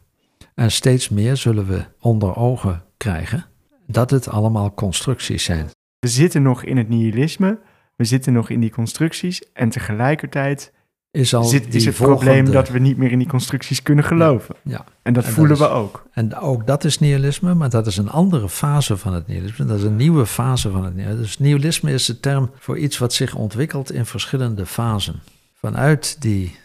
En 0.55 0.71
steeds 0.71 1.09
meer 1.09 1.37
zullen 1.37 1.67
we 1.67 1.85
onder 1.99 2.35
ogen 2.35 2.83
krijgen 2.97 3.45
dat 3.87 4.09
het 4.09 4.27
allemaal 4.27 4.73
constructies 4.73 5.43
zijn. 5.43 5.69
We 5.99 6.07
zitten 6.07 6.41
nog 6.41 6.63
in 6.63 6.77
het 6.77 6.89
nihilisme, 6.89 7.59
we 7.95 8.05
zitten 8.05 8.33
nog 8.33 8.49
in 8.49 8.59
die 8.59 8.71
constructies 8.71 9.51
en 9.53 9.69
tegelijkertijd 9.69 10.72
Is, 11.13 11.33
al 11.33 11.43
zit, 11.43 11.75
is 11.75 11.85
het 11.85 11.95
probleem 11.95 12.51
dat 12.51 12.69
we 12.69 12.79
niet 12.79 12.97
meer 12.97 13.11
in 13.11 13.17
die 13.19 13.27
constructies 13.27 13.81
kunnen 13.83 14.03
geloven. 14.03 14.55
Ja, 14.63 14.77
En 14.77 14.83
dat 14.83 14.87
En 15.03 15.13
dat 15.13 15.25
voelen 15.25 15.53
is- 15.53 15.59
we 15.59 15.67
ook. 15.67 16.05
En 16.11 16.35
ook 16.35 16.67
dat 16.67 16.83
is 16.83 16.99
nihilisme, 16.99 17.53
maar 17.53 17.69
dat 17.69 17.87
is 17.87 17.97
een 17.97 18.09
andere 18.09 18.49
fase 18.49 18.97
van 18.97 19.13
het 19.13 19.27
nihilisme. 19.27 19.65
Dat 19.65 19.77
is 19.77 19.83
een 19.83 19.95
nieuwe 19.95 20.25
fase 20.25 20.71
van 20.71 20.83
het 20.85 20.95
nihilisme. 20.95 21.21
Dus 21.21 21.39
nihilisme 21.39 21.91
is 21.91 22.05
de 22.05 22.19
term 22.19 22.51
voor 22.59 22.77
iets 22.77 22.97
wat 22.97 23.13
zich 23.13 23.35
ontwikkelt 23.35 23.91
in 23.91 24.05
verschillende 24.05 24.65
fasen. 24.65 25.21
Vanuit 25.53 26.21
die, 26.21 26.55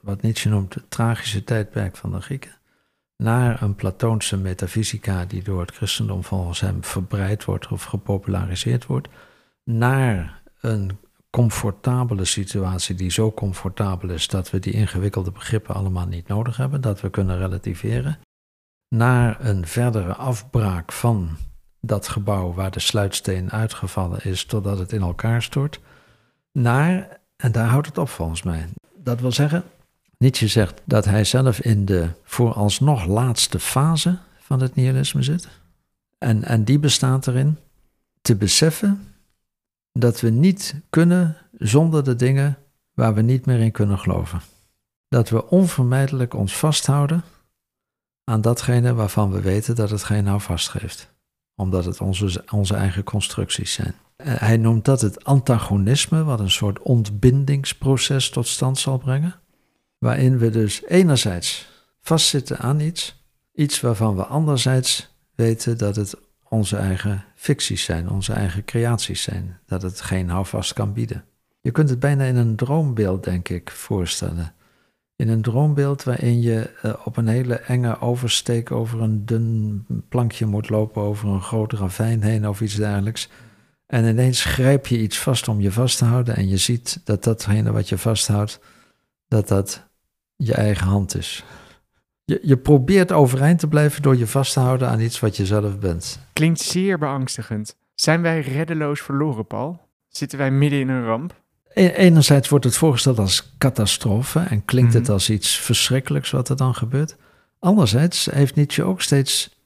wat 0.00 0.22
Nietzsche 0.22 0.48
noemt, 0.48 0.74
het 0.74 0.84
tragische 0.90 1.44
tijdperk 1.44 1.96
van 1.96 2.12
de 2.12 2.20
Grieken, 2.20 2.56
naar 3.16 3.62
een 3.62 3.74
Platoonse 3.74 4.36
metafysica 4.36 5.24
die 5.24 5.42
door 5.42 5.60
het 5.60 5.70
christendom 5.74 6.24
volgens 6.24 6.60
hem 6.60 6.84
verbreid 6.84 7.44
wordt 7.44 7.68
of 7.68 7.84
gepopulariseerd 7.84 8.86
wordt, 8.86 9.08
naar 9.64 10.42
een 10.60 10.98
comfortabele 11.30 12.24
situatie 12.24 12.94
die 12.94 13.10
zo 13.10 13.32
comfortabel 13.32 14.10
is 14.10 14.28
dat 14.28 14.50
we 14.50 14.58
die 14.58 14.72
ingewikkelde 14.72 15.30
begrippen 15.30 15.74
allemaal 15.74 16.06
niet 16.06 16.28
nodig 16.28 16.56
hebben, 16.56 16.80
dat 16.80 17.00
we 17.00 17.10
kunnen 17.10 17.38
relativeren, 17.38 18.18
naar 18.88 19.44
een 19.44 19.66
verdere 19.66 20.14
afbraak 20.14 20.92
van 20.92 21.36
dat 21.80 22.08
gebouw 22.08 22.52
waar 22.52 22.70
de 22.70 22.80
sluitsteen 22.80 23.50
uitgevallen 23.50 24.24
is 24.24 24.44
totdat 24.44 24.78
het 24.78 24.92
in 24.92 25.02
elkaar 25.02 25.42
stort, 25.42 25.80
naar, 26.52 27.20
en 27.36 27.52
daar 27.52 27.68
houdt 27.68 27.86
het 27.86 27.98
op 27.98 28.08
volgens 28.08 28.42
mij. 28.42 28.68
Dat 28.96 29.20
wil 29.20 29.32
zeggen, 29.32 29.64
Nietzsche 30.18 30.48
zegt 30.48 30.80
dat 30.84 31.04
hij 31.04 31.24
zelf 31.24 31.60
in 31.60 31.84
de 31.84 32.08
vooralsnog 32.22 33.06
laatste 33.06 33.60
fase 33.60 34.18
van 34.38 34.60
het 34.60 34.74
nihilisme 34.74 35.22
zit. 35.22 35.48
En, 36.18 36.44
en 36.44 36.64
die 36.64 36.78
bestaat 36.78 37.26
erin 37.26 37.58
te 38.20 38.36
beseffen 38.36 39.14
dat 39.92 40.20
we 40.20 40.30
niet 40.30 40.74
kunnen 40.90 41.36
zonder 41.58 42.04
de 42.04 42.16
dingen 42.16 42.58
waar 42.94 43.14
we 43.14 43.22
niet 43.22 43.46
meer 43.46 43.58
in 43.58 43.72
kunnen 43.72 43.98
geloven. 43.98 44.40
Dat 45.08 45.28
we 45.28 45.48
onvermijdelijk 45.48 46.34
ons 46.34 46.56
vasthouden 46.56 47.24
aan 48.24 48.40
datgene 48.40 48.94
waarvan 48.94 49.30
we 49.30 49.40
weten 49.40 49.74
dat 49.74 49.90
het 49.90 50.04
geen 50.04 50.26
houvast 50.26 50.68
geeft. 50.68 51.12
Omdat 51.54 51.84
het 51.84 52.00
onze, 52.00 52.44
onze 52.50 52.74
eigen 52.74 53.04
constructies 53.04 53.72
zijn. 53.72 53.94
Eh, 54.16 54.34
Hij 54.34 54.56
noemt 54.56 54.84
dat 54.84 55.00
het 55.00 55.24
antagonisme, 55.24 56.24
wat 56.24 56.40
een 56.40 56.50
soort 56.50 56.78
ontbindingsproces 56.78 58.30
tot 58.30 58.46
stand 58.46 58.78
zal 58.78 58.98
brengen. 58.98 59.34
Waarin 59.98 60.38
we 60.38 60.50
dus 60.50 60.84
enerzijds 60.84 61.68
vastzitten 62.00 62.58
aan 62.58 62.80
iets, 62.80 63.22
iets 63.52 63.80
waarvan 63.80 64.16
we 64.16 64.24
anderzijds 64.24 65.08
weten 65.34 65.78
dat 65.78 65.96
het 65.96 66.14
onze 66.48 66.76
eigen 66.76 67.24
ficties 67.34 67.84
zijn, 67.84 68.10
onze 68.10 68.32
eigen 68.32 68.64
creaties 68.64 69.22
zijn, 69.22 69.58
dat 69.66 69.82
het 69.82 70.00
geen 70.00 70.28
houvast 70.28 70.72
kan 70.72 70.92
bieden. 70.92 71.24
Je 71.60 71.70
kunt 71.70 71.90
het 71.90 71.98
bijna 71.98 72.24
in 72.24 72.36
een 72.36 72.56
droombeeld, 72.56 73.24
denk 73.24 73.48
ik, 73.48 73.70
voorstellen. 73.70 74.52
In 75.16 75.28
een 75.28 75.42
droombeeld 75.42 76.02
waarin 76.02 76.40
je 76.40 76.70
eh, 76.82 76.92
op 77.04 77.16
een 77.16 77.28
hele 77.28 77.54
enge 77.54 78.00
oversteek 78.00 78.70
over 78.70 79.02
een 79.02 79.26
dun 79.26 79.86
plankje 80.08 80.46
moet 80.46 80.68
lopen, 80.68 81.02
over 81.02 81.28
een 81.28 81.42
groot 81.42 81.72
ravijn 81.72 82.22
heen 82.22 82.48
of 82.48 82.60
iets 82.60 82.74
dergelijks. 82.74 83.28
En 83.86 84.04
ineens 84.04 84.44
grijp 84.44 84.86
je 84.86 84.98
iets 84.98 85.18
vast 85.18 85.48
om 85.48 85.60
je 85.60 85.72
vast 85.72 85.98
te 85.98 86.04
houden 86.04 86.36
en 86.36 86.48
je 86.48 86.56
ziet 86.56 87.00
dat 87.04 87.24
datgene 87.24 87.72
wat 87.72 87.88
je 87.88 87.98
vasthoudt, 87.98 88.60
dat 89.28 89.48
dat 89.48 89.86
je 90.36 90.54
eigen 90.54 90.86
hand 90.86 91.16
is. 91.16 91.44
Je, 92.28 92.40
je 92.42 92.56
probeert 92.56 93.12
overeind 93.12 93.58
te 93.58 93.66
blijven 93.68 94.02
door 94.02 94.16
je 94.16 94.26
vast 94.26 94.52
te 94.52 94.60
houden 94.60 94.88
aan 94.88 95.00
iets 95.00 95.20
wat 95.20 95.36
je 95.36 95.46
zelf 95.46 95.78
bent. 95.78 96.18
Klinkt 96.32 96.60
zeer 96.60 96.98
beangstigend. 96.98 97.76
Zijn 97.94 98.22
wij 98.22 98.40
reddeloos 98.40 99.00
verloren, 99.00 99.46
Paul? 99.46 99.80
Zitten 100.08 100.38
wij 100.38 100.50
midden 100.50 100.78
in 100.80 100.88
een 100.88 101.04
ramp? 101.04 101.34
E- 101.72 101.86
Enerzijds 101.88 102.48
wordt 102.48 102.64
het 102.64 102.76
voorgesteld 102.76 103.18
als 103.18 103.54
catastrofe 103.58 104.40
en 104.40 104.64
klinkt 104.64 104.92
het 104.94 105.02
Mhm. 105.02 105.12
als 105.12 105.30
iets 105.30 105.56
verschrikkelijks 105.56 106.30
wat 106.30 106.48
er 106.48 106.56
dan 106.56 106.74
gebeurt. 106.74 107.16
Anderzijds 107.58 108.24
heeft 108.24 108.54
Nietzsche 108.54 108.82
ook 108.84 109.00
steeds 109.02 109.56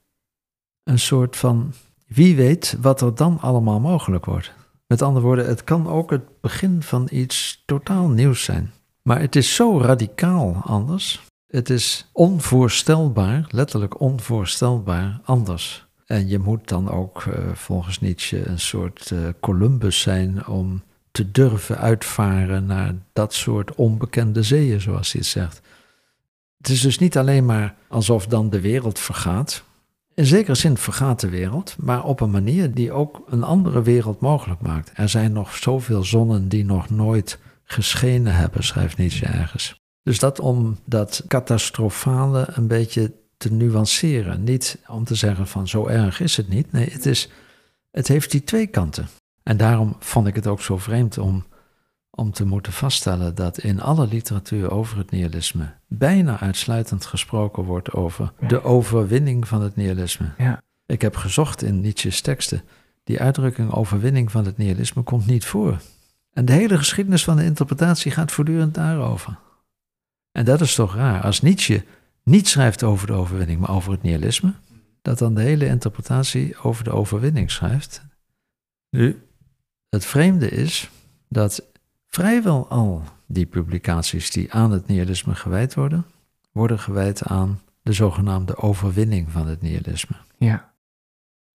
een 0.85 0.99
soort 0.99 1.37
van 1.37 1.73
wie 2.07 2.37
weet 2.37 2.77
wat 2.81 3.01
er 3.01 3.15
dan 3.15 3.39
allemaal 3.41 3.81
mogelijk 3.81 4.25
wordt. 4.25 4.53
Met 4.87 5.03
andere 5.03 5.27
woorden, 5.27 5.47
het 5.47 5.65
kan 5.65 5.89
ook 5.89 6.11
het 6.11 6.41
begin 6.41 6.83
van 6.83 7.09
iets 7.11 7.63
totaal 7.67 8.09
nieuws 8.09 8.45
zijn. 8.45 8.73
Maar 9.03 9.21
het 9.21 9.37
is 9.37 9.55
zo 9.55 9.79
radicaal 9.81 10.63
anders. 10.65 11.23
Het 11.53 11.71
is 11.71 12.09
onvoorstelbaar, 12.13 13.45
letterlijk 13.49 14.01
onvoorstelbaar 14.01 15.21
anders. 15.25 15.87
En 16.07 16.29
je 16.29 16.39
moet 16.39 16.69
dan 16.69 16.91
ook 16.91 17.23
eh, 17.23 17.53
volgens 17.55 18.01
Nietzsche 18.01 18.47
een 18.47 18.61
soort 18.61 19.11
eh, 19.11 19.19
Columbus 19.41 20.01
zijn 20.01 20.47
om 20.47 20.83
te 21.11 21.31
durven 21.31 21.79
uitvaren 21.79 22.67
naar 22.67 22.95
dat 23.13 23.35
soort 23.35 23.75
onbekende 23.75 24.43
zeeën, 24.43 24.81
zoals 24.81 25.13
hij 25.13 25.21
het 25.21 25.31
zegt. 25.31 25.61
Het 26.57 26.69
is 26.69 26.81
dus 26.81 26.99
niet 26.99 27.19
alleen 27.19 27.47
maar 27.47 27.75
alsof 27.89 28.27
dan 28.27 28.51
de 28.51 28.61
wereld 28.61 28.99
vergaat. 28.99 29.63
In 30.15 30.27
zekere 30.27 30.55
zin 30.55 30.77
vergaat 30.77 31.21
de 31.21 31.29
wereld, 31.29 31.77
maar 31.79 32.05
op 32.05 32.21
een 32.21 32.31
manier 32.31 32.75
die 32.75 32.93
ook 32.93 33.23
een 33.27 33.43
andere 33.43 33.83
wereld 33.83 34.21
mogelijk 34.21 34.61
maakt. 34.61 34.91
Er 34.95 35.09
zijn 35.09 35.33
nog 35.33 35.57
zoveel 35.57 36.05
zonnen 36.05 36.49
die 36.49 36.65
nog 36.65 36.91
nooit 36.91 37.39
geschenen 37.65 38.35
hebben, 38.35 38.65
schrijft 38.65 38.97
Nietzsche 38.97 39.27
ergens. 39.27 39.82
Dus 40.03 40.19
dat 40.19 40.41
om 40.41 40.79
dat 40.85 41.25
catastrofale 41.29 42.47
een 42.51 42.67
beetje 42.67 43.13
te 43.37 43.53
nuanceren. 43.53 44.45
Niet 44.45 44.79
om 44.89 45.05
te 45.05 45.15
zeggen 45.15 45.47
van 45.47 45.69
zo 45.69 45.87
erg 45.87 46.21
is 46.21 46.37
het 46.37 46.49
niet. 46.49 46.73
Nee, 46.73 46.91
het, 46.91 47.07
is, 47.07 47.31
het 47.91 48.09
heeft 48.09 48.31
die 48.31 48.45
twee 48.45 48.67
kanten. 48.67 49.09
En 49.43 49.57
daarom 49.57 49.97
vond 49.99 50.27
ik 50.27 50.35
het 50.35 50.47
ook 50.47 50.61
zo 50.61 50.79
vreemd 50.79 51.19
om, 51.19 51.45
om 52.11 52.33
te 52.33 52.45
moeten 52.45 52.73
vaststellen 52.73 53.35
dat 53.35 53.59
in 53.59 53.81
alle 53.81 54.07
literatuur 54.07 54.71
over 54.71 54.99
het 54.99 55.11
nihilisme 55.11 55.75
bijna 55.89 56.41
uitsluitend 56.41 57.07
gesproken 57.07 57.63
wordt 57.63 57.93
over 57.93 58.33
de 58.49 58.63
overwinning 58.63 59.49
van 59.49 59.63
het 59.63 59.77
nihilisme. 59.77 60.33
Ja. 60.39 60.63
Ik 60.87 61.01
heb 61.01 61.17
gezocht 61.17 61.63
in 61.63 61.81
Nietzsche's 61.81 62.21
teksten. 62.21 62.63
Die 63.05 63.21
uitdrukking 63.21 63.73
overwinning 63.73 64.31
van 64.31 64.45
het 64.45 64.57
nihilisme 64.57 65.03
komt 65.03 65.27
niet 65.27 65.45
voor. 65.45 65.81
En 66.33 66.45
de 66.45 66.53
hele 66.53 66.79
geschiedenis 66.79 67.25
van 67.25 67.37
de 67.37 67.45
interpretatie 67.45 68.11
gaat 68.11 68.33
voortdurend 68.33 68.75
daarover. 68.75 69.39
En 70.33 70.45
dat 70.45 70.61
is 70.61 70.75
toch 70.75 70.95
raar. 70.95 71.23
Als 71.23 71.41
Nietzsche 71.41 71.85
niet 72.23 72.49
schrijft 72.49 72.83
over 72.83 73.07
de 73.07 73.13
overwinning, 73.13 73.61
maar 73.61 73.71
over 73.71 73.93
het 73.93 74.03
nihilisme, 74.03 74.55
dat 75.03 75.19
dan 75.19 75.35
de 75.35 75.43
hele 75.43 75.67
interpretatie 75.67 76.59
over 76.63 76.85
de 76.85 76.91
overwinning 76.91 77.51
schrijft. 77.51 78.03
Nu, 78.91 79.23
het 79.89 80.05
vreemde 80.05 80.49
is 80.49 80.91
dat 81.29 81.65
vrijwel 82.09 82.69
al 82.69 83.03
die 83.27 83.47
publicaties 83.47 84.31
die 84.31 84.53
aan 84.53 84.71
het 84.71 84.87
nihilisme 84.87 85.35
gewijd 85.35 85.75
worden, 85.75 86.05
worden 86.53 86.79
gewijd 86.79 87.23
aan 87.23 87.61
de 87.83 87.93
zogenaamde 87.93 88.57
overwinning 88.57 89.31
van 89.31 89.47
het 89.47 89.63
nihilisme. 89.63 90.17
Ja. 90.39 90.73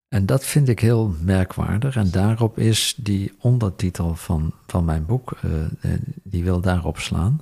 En 0.08 0.26
dat 0.26 0.46
vind 0.46 0.70
ik 0.70 0.80
heel 0.80 1.16
merkwaardig. 1.22 1.96
En 1.96 2.12
daarop 2.12 2.58
is 2.58 2.96
die 2.98 3.34
ondertitel 3.40 4.16
van, 4.16 4.54
van 4.68 4.86
mijn 4.86 5.06
boek, 5.06 5.32
eh, 5.32 5.64
eh, 5.64 6.00
die 6.24 6.44
wil 6.44 6.62
daarop 6.62 7.00
slaan. 7.00 7.42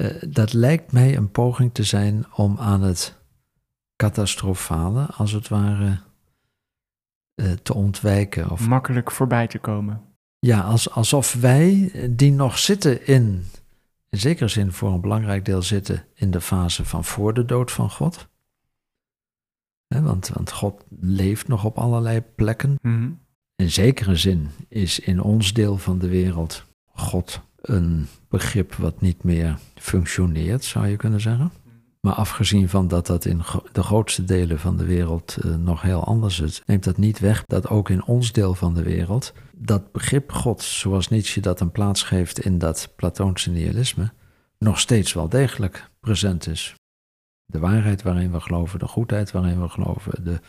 Uh, 0.00 0.22
dat 0.28 0.52
lijkt 0.52 0.92
mij 0.92 1.16
een 1.16 1.30
poging 1.30 1.74
te 1.74 1.84
zijn 1.84 2.26
om 2.34 2.58
aan 2.58 2.82
het 2.82 3.18
catastrofale, 3.96 5.06
als 5.06 5.32
het 5.32 5.48
ware, 5.48 5.98
te 7.62 7.74
ontwijken. 7.74 8.50
Of, 8.50 8.68
Makkelijk 8.68 9.10
voorbij 9.10 9.46
te 9.46 9.58
komen. 9.58 10.00
Ja, 10.38 10.60
als, 10.60 10.90
alsof 10.90 11.34
wij, 11.34 11.92
die 12.10 12.32
nog 12.32 12.58
zitten 12.58 13.06
in, 13.06 13.44
in 14.08 14.18
zekere 14.18 14.48
zin 14.48 14.72
voor 14.72 14.92
een 14.92 15.00
belangrijk 15.00 15.44
deel 15.44 15.62
zitten 15.62 16.04
in 16.14 16.30
de 16.30 16.40
fase 16.40 16.84
van 16.84 17.04
voor 17.04 17.34
de 17.34 17.44
dood 17.44 17.70
van 17.72 17.90
God 17.90 18.28
want, 19.98 20.28
want 20.28 20.52
God 20.52 20.84
leeft 21.00 21.48
nog 21.48 21.64
op 21.64 21.78
allerlei 21.78 22.20
plekken. 22.34 22.78
Mhm. 22.82 23.10
In 23.56 23.70
zekere 23.70 24.16
zin 24.16 24.50
is 24.68 25.00
in 25.00 25.22
ons 25.22 25.52
deel 25.52 25.76
van 25.78 25.98
de 25.98 26.08
wereld 26.08 26.64
God 26.92 27.40
een 27.62 28.06
begrip 28.28 28.74
wat 28.74 29.00
niet 29.00 29.22
meer 29.22 29.58
functioneert, 29.74 30.64
zou 30.64 30.86
je 30.86 30.96
kunnen 30.96 31.20
zeggen. 31.20 31.52
Maar 32.00 32.14
afgezien 32.14 32.68
van 32.68 32.88
dat 32.88 33.06
dat 33.06 33.24
in 33.24 33.42
de 33.72 33.82
grootste 33.82 34.24
delen 34.24 34.58
van 34.58 34.76
de 34.76 34.84
wereld 34.84 35.36
uh, 35.44 35.54
nog 35.54 35.82
heel 35.82 36.04
anders 36.04 36.40
is, 36.40 36.62
neemt 36.66 36.84
dat 36.84 36.96
niet 36.96 37.18
weg 37.18 37.44
dat 37.44 37.68
ook 37.68 37.90
in 37.90 38.04
ons 38.04 38.32
deel 38.32 38.54
van 38.54 38.74
de 38.74 38.82
wereld 38.82 39.32
dat 39.54 39.92
begrip 39.92 40.32
God, 40.32 40.62
zoals 40.62 41.08
Nietzsche 41.08 41.40
dat 41.40 41.60
een 41.60 41.70
plaats 41.70 42.02
geeft 42.02 42.44
in 42.44 42.58
dat 42.58 42.92
Platoonse 42.96 43.50
nihilisme, 43.50 44.12
nog 44.58 44.80
steeds 44.80 45.12
wel 45.12 45.28
degelijk 45.28 45.90
present 46.00 46.46
is 46.46 46.74
de 47.50 47.58
waarheid 47.58 48.02
waarin 48.02 48.32
we 48.32 48.40
geloven, 48.40 48.78
de 48.78 48.86
goedheid 48.86 49.30
waarin 49.30 49.60
we 49.60 49.68
geloven, 49.68 50.24
de, 50.24 50.40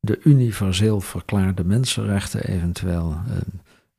de 0.00 0.20
universeel 0.24 1.00
verklaarde 1.00 1.64
mensenrechten 1.64 2.44
eventueel, 2.44 3.16
eh, 3.28 3.36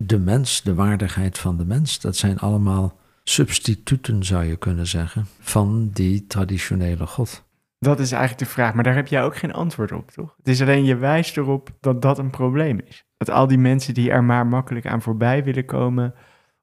de 0.06 0.20
mens, 0.20 0.62
de 0.62 0.74
waardigheid 0.74 1.38
van 1.38 1.58
de 1.58 1.66
mens, 1.66 2.00
dat 2.00 2.16
zijn 2.16 2.40
allemaal 2.40 2.98
substituten, 3.24 4.24
zou 4.24 4.44
je 4.44 4.56
kunnen 4.56 4.88
zeggen, 4.88 5.26
van 5.40 5.90
die 5.94 6.28
traditionele 6.28 7.08
God. 7.08 7.44
Dat 7.80 8.00
is 8.00 8.12
eigenlijk 8.12 8.44
de 8.44 8.54
vraag, 8.54 8.74
maar 8.74 8.84
daar 8.84 8.96
heb 8.96 9.08
jij 9.08 9.24
ook 9.24 9.38
geen 9.38 9.54
antwoord 9.54 9.92
op, 9.92 10.12
toch? 10.12 10.34
Het 10.38 10.48
is 10.48 10.62
alleen 10.62 10.86
je 10.86 10.96
wijst 10.96 11.38
erop 11.38 11.70
dat 11.80 12.02
dat 12.02 12.18
een 12.18 12.30
probleem 12.30 12.80
is. 12.86 13.06
Dat 13.18 13.30
al 13.30 13.48
die 13.48 13.58
mensen 13.58 13.94
die 13.94 14.12
er 14.12 14.24
maar 14.24 14.48
makkelijk 14.48 14.86
aan 14.86 15.02
voorbij 15.02 15.44
willen 15.44 15.66
komen, 15.66 16.14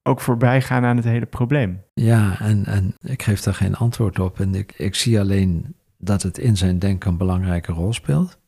ook 0.02 0.20
voorbij 0.20 0.62
gaan 0.62 0.84
aan 0.84 0.96
het 0.96 1.04
hele 1.04 1.26
probleem. 1.26 1.82
Ja, 1.94 2.40
en, 2.40 2.64
en 2.64 2.96
ik 3.00 3.22
geef 3.22 3.40
daar 3.40 3.54
geen 3.54 3.76
antwoord 3.76 4.18
op. 4.18 4.40
En 4.40 4.54
ik, 4.54 4.72
ik 4.76 4.94
zie 4.94 5.20
alleen 5.20 5.74
dat 5.98 6.22
het 6.22 6.38
in 6.38 6.56
zijn 6.56 6.78
denken 6.78 7.10
een 7.10 7.16
belangrijke 7.16 7.72
rol 7.72 7.92
speelt. 7.92 8.38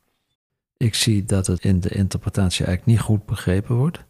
Ik 0.76 0.94
zie 0.94 1.24
dat 1.24 1.46
het 1.46 1.64
in 1.64 1.80
de 1.80 1.88
interpretatie 1.88 2.64
eigenlijk 2.64 2.96
niet 2.96 3.06
goed 3.06 3.26
begrepen 3.26 3.76
wordt. 3.76 4.04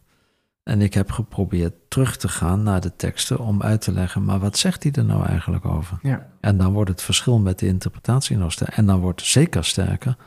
En 0.63 0.81
ik 0.81 0.93
heb 0.93 1.11
geprobeerd 1.11 1.73
terug 1.87 2.17
te 2.17 2.27
gaan 2.27 2.63
naar 2.63 2.81
de 2.81 2.95
teksten 2.95 3.39
om 3.39 3.61
uit 3.61 3.81
te 3.81 3.91
leggen, 3.91 4.23
maar 4.23 4.39
wat 4.39 4.57
zegt 4.57 4.83
hij 4.83 4.91
er 4.91 5.05
nou 5.05 5.25
eigenlijk 5.25 5.65
over? 5.65 5.99
Ja. 6.01 6.27
En 6.39 6.57
dan 6.57 6.73
wordt 6.73 6.89
het 6.89 7.01
verschil 7.01 7.39
met 7.39 7.59
de 7.59 7.67
interpretatie 7.67 8.37
nog 8.37 8.51
sterker. 8.51 8.77
En 8.77 8.85
dan 8.85 8.99
wordt 8.99 9.21
zeker 9.21 9.65
sterker 9.65 10.17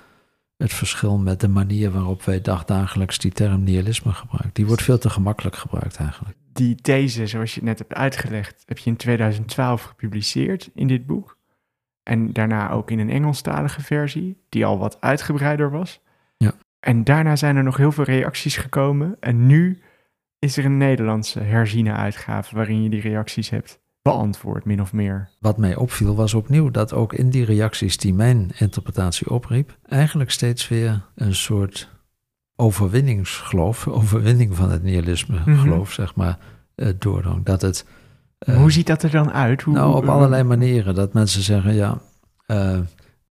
het 0.56 0.72
verschil 0.72 1.18
met 1.18 1.40
de 1.40 1.48
manier 1.48 1.90
waarop 1.90 2.22
wij 2.22 2.40
dagdagelijks 2.40 3.18
die 3.18 3.32
term 3.32 3.62
nihilisme 3.62 4.12
gebruiken. 4.12 4.50
Die 4.52 4.66
wordt 4.66 4.82
veel 4.82 4.98
te 4.98 5.10
gemakkelijk 5.10 5.56
gebruikt 5.56 5.96
eigenlijk. 5.96 6.36
Die 6.52 6.74
these, 6.74 7.26
zoals 7.26 7.54
je 7.54 7.60
het 7.60 7.68
net 7.68 7.78
hebt 7.78 7.94
uitgelegd, 7.94 8.62
heb 8.66 8.78
je 8.78 8.90
in 8.90 8.96
2012 8.96 9.82
gepubliceerd 9.82 10.70
in 10.74 10.86
dit 10.86 11.06
boek. 11.06 11.38
En 12.02 12.32
daarna 12.32 12.70
ook 12.70 12.90
in 12.90 12.98
een 12.98 13.10
Engelstalige 13.10 13.80
versie, 13.80 14.42
die 14.48 14.66
al 14.66 14.78
wat 14.78 15.00
uitgebreider 15.00 15.70
was. 15.70 16.00
Ja. 16.36 16.52
En 16.80 17.04
daarna 17.04 17.36
zijn 17.36 17.56
er 17.56 17.62
nog 17.62 17.76
heel 17.76 17.92
veel 17.92 18.04
reacties 18.04 18.56
gekomen. 18.56 19.16
En 19.20 19.46
nu 19.46 19.82
is 20.46 20.56
er 20.56 20.64
een 20.64 20.76
Nederlandse 20.76 21.40
herziene 21.40 21.92
uitgave 21.92 22.54
waarin 22.54 22.82
je 22.82 22.90
die 22.90 23.00
reacties 23.00 23.50
hebt 23.50 23.80
beantwoord, 24.02 24.64
min 24.64 24.80
of 24.80 24.92
meer. 24.92 25.28
Wat 25.40 25.56
mij 25.56 25.76
opviel 25.76 26.14
was 26.14 26.34
opnieuw 26.34 26.70
dat 26.70 26.92
ook 26.92 27.12
in 27.12 27.30
die 27.30 27.44
reacties 27.44 27.96
die 27.96 28.14
mijn 28.14 28.50
interpretatie 28.58 29.30
opriep, 29.30 29.78
eigenlijk 29.88 30.30
steeds 30.30 30.68
weer 30.68 31.02
een 31.14 31.34
soort 31.34 31.88
overwinningsgeloof, 32.56 33.88
overwinning 34.00 34.56
van 34.56 34.70
het 34.70 34.82
nihilisme 34.82 35.38
mhm. 35.38 35.58
geloof, 35.58 35.92
zeg 35.92 36.14
maar, 36.14 36.38
uh, 36.76 36.88
doordrong. 36.98 37.44
Dat 37.44 37.62
het 37.62 37.86
hoe 38.44 38.54
eh, 38.54 38.66
ziet 38.66 38.86
dat 38.86 39.02
er 39.02 39.10
dan 39.10 39.32
uit? 39.32 39.62
Hoe, 39.62 39.74
nou, 39.74 39.96
op 39.96 40.08
allerlei 40.08 40.42
manieren. 40.42 40.94
Dat 40.94 41.12
mensen 41.12 41.42
zeggen, 41.42 41.74
ja, 41.74 41.98
uh, 42.46 42.78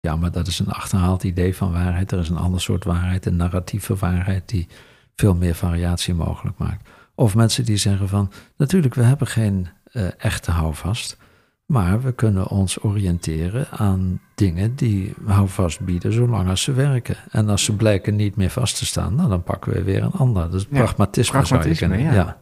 ja, 0.00 0.16
maar 0.16 0.30
dat 0.30 0.46
is 0.46 0.58
een 0.58 0.70
achterhaald 0.70 1.22
idee 1.22 1.56
van 1.56 1.72
waarheid. 1.72 2.12
Er 2.12 2.18
is 2.18 2.28
een 2.28 2.36
ander 2.36 2.60
soort 2.60 2.84
waarheid, 2.84 3.26
een 3.26 3.36
narratieve 3.36 3.94
waarheid 3.94 4.48
die 4.48 4.66
veel 5.14 5.34
meer 5.34 5.54
variatie 5.54 6.14
mogelijk 6.14 6.58
maakt. 6.58 6.88
Of 7.14 7.34
mensen 7.34 7.64
die 7.64 7.76
zeggen 7.76 8.08
van, 8.08 8.30
natuurlijk, 8.56 8.94
we 8.94 9.02
hebben 9.02 9.26
geen 9.26 9.68
uh, 9.92 10.06
echte 10.18 10.50
houvast, 10.50 11.16
maar 11.66 12.02
we 12.02 12.12
kunnen 12.12 12.48
ons 12.48 12.82
oriënteren 12.82 13.70
aan 13.70 14.20
dingen 14.34 14.74
die 14.74 15.14
houvast 15.26 15.80
bieden 15.80 16.12
zolang 16.12 16.48
als 16.48 16.62
ze 16.62 16.72
werken. 16.72 17.16
En 17.30 17.48
als 17.48 17.64
ze 17.64 17.76
blijken 17.76 18.16
niet 18.16 18.36
meer 18.36 18.50
vast 18.50 18.78
te 18.78 18.86
staan, 18.86 19.14
nou, 19.14 19.28
dan 19.28 19.42
pakken 19.42 19.72
we 19.72 19.82
weer 19.82 20.02
een 20.02 20.12
ander. 20.12 20.50
Dus 20.50 20.66
ja, 20.70 20.78
pragmatisme, 20.78 21.38
pragmatisme, 21.38 21.74
zou 21.74 21.90
je 21.90 21.96
kunnen. 21.96 22.14
ja. 22.14 22.24
ja. 22.24 22.38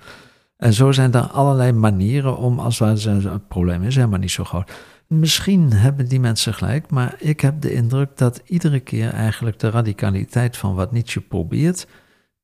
En 0.61 0.73
zo 0.73 0.93
zijn 0.93 1.13
er 1.13 1.27
allerlei 1.27 1.73
manieren 1.73 2.37
om, 2.37 2.59
als 2.59 2.79
het 2.79 3.49
probleem 3.49 3.83
is 3.83 3.95
helemaal 3.95 4.19
niet 4.19 4.31
zo 4.31 4.45
groot. 4.45 4.73
Misschien 5.07 5.73
hebben 5.73 6.09
die 6.09 6.21
mensen 6.21 6.55
gelijk, 6.55 6.91
maar 6.91 7.15
ik 7.19 7.41
heb 7.41 7.61
de 7.61 7.73
indruk 7.73 8.17
dat 8.17 8.43
iedere 8.45 8.81
keer 8.81 9.11
eigenlijk 9.11 9.59
de 9.59 9.71
radicaliteit 9.71 10.57
van 10.57 10.75
wat 10.75 10.93
Nietzsche 10.93 11.21
probeert, 11.21 11.87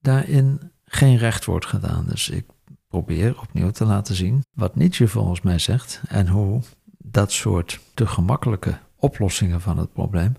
daarin 0.00 0.70
geen 0.90 1.16
recht 1.16 1.44
wordt 1.44 1.66
gedaan. 1.66 2.06
Dus 2.06 2.28
ik 2.28 2.44
probeer 2.88 3.40
opnieuw 3.40 3.70
te 3.70 3.84
laten 3.84 4.14
zien 4.14 4.44
wat 4.54 4.76
Nietzsche 4.76 5.08
volgens 5.08 5.40
mij 5.40 5.58
zegt 5.58 6.02
en 6.08 6.28
hoe 6.28 6.60
dat 6.98 7.32
soort 7.32 7.80
te 7.94 8.06
gemakkelijke 8.06 8.78
oplossingen 8.96 9.60
van 9.60 9.78
het 9.78 9.92
probleem 9.92 10.36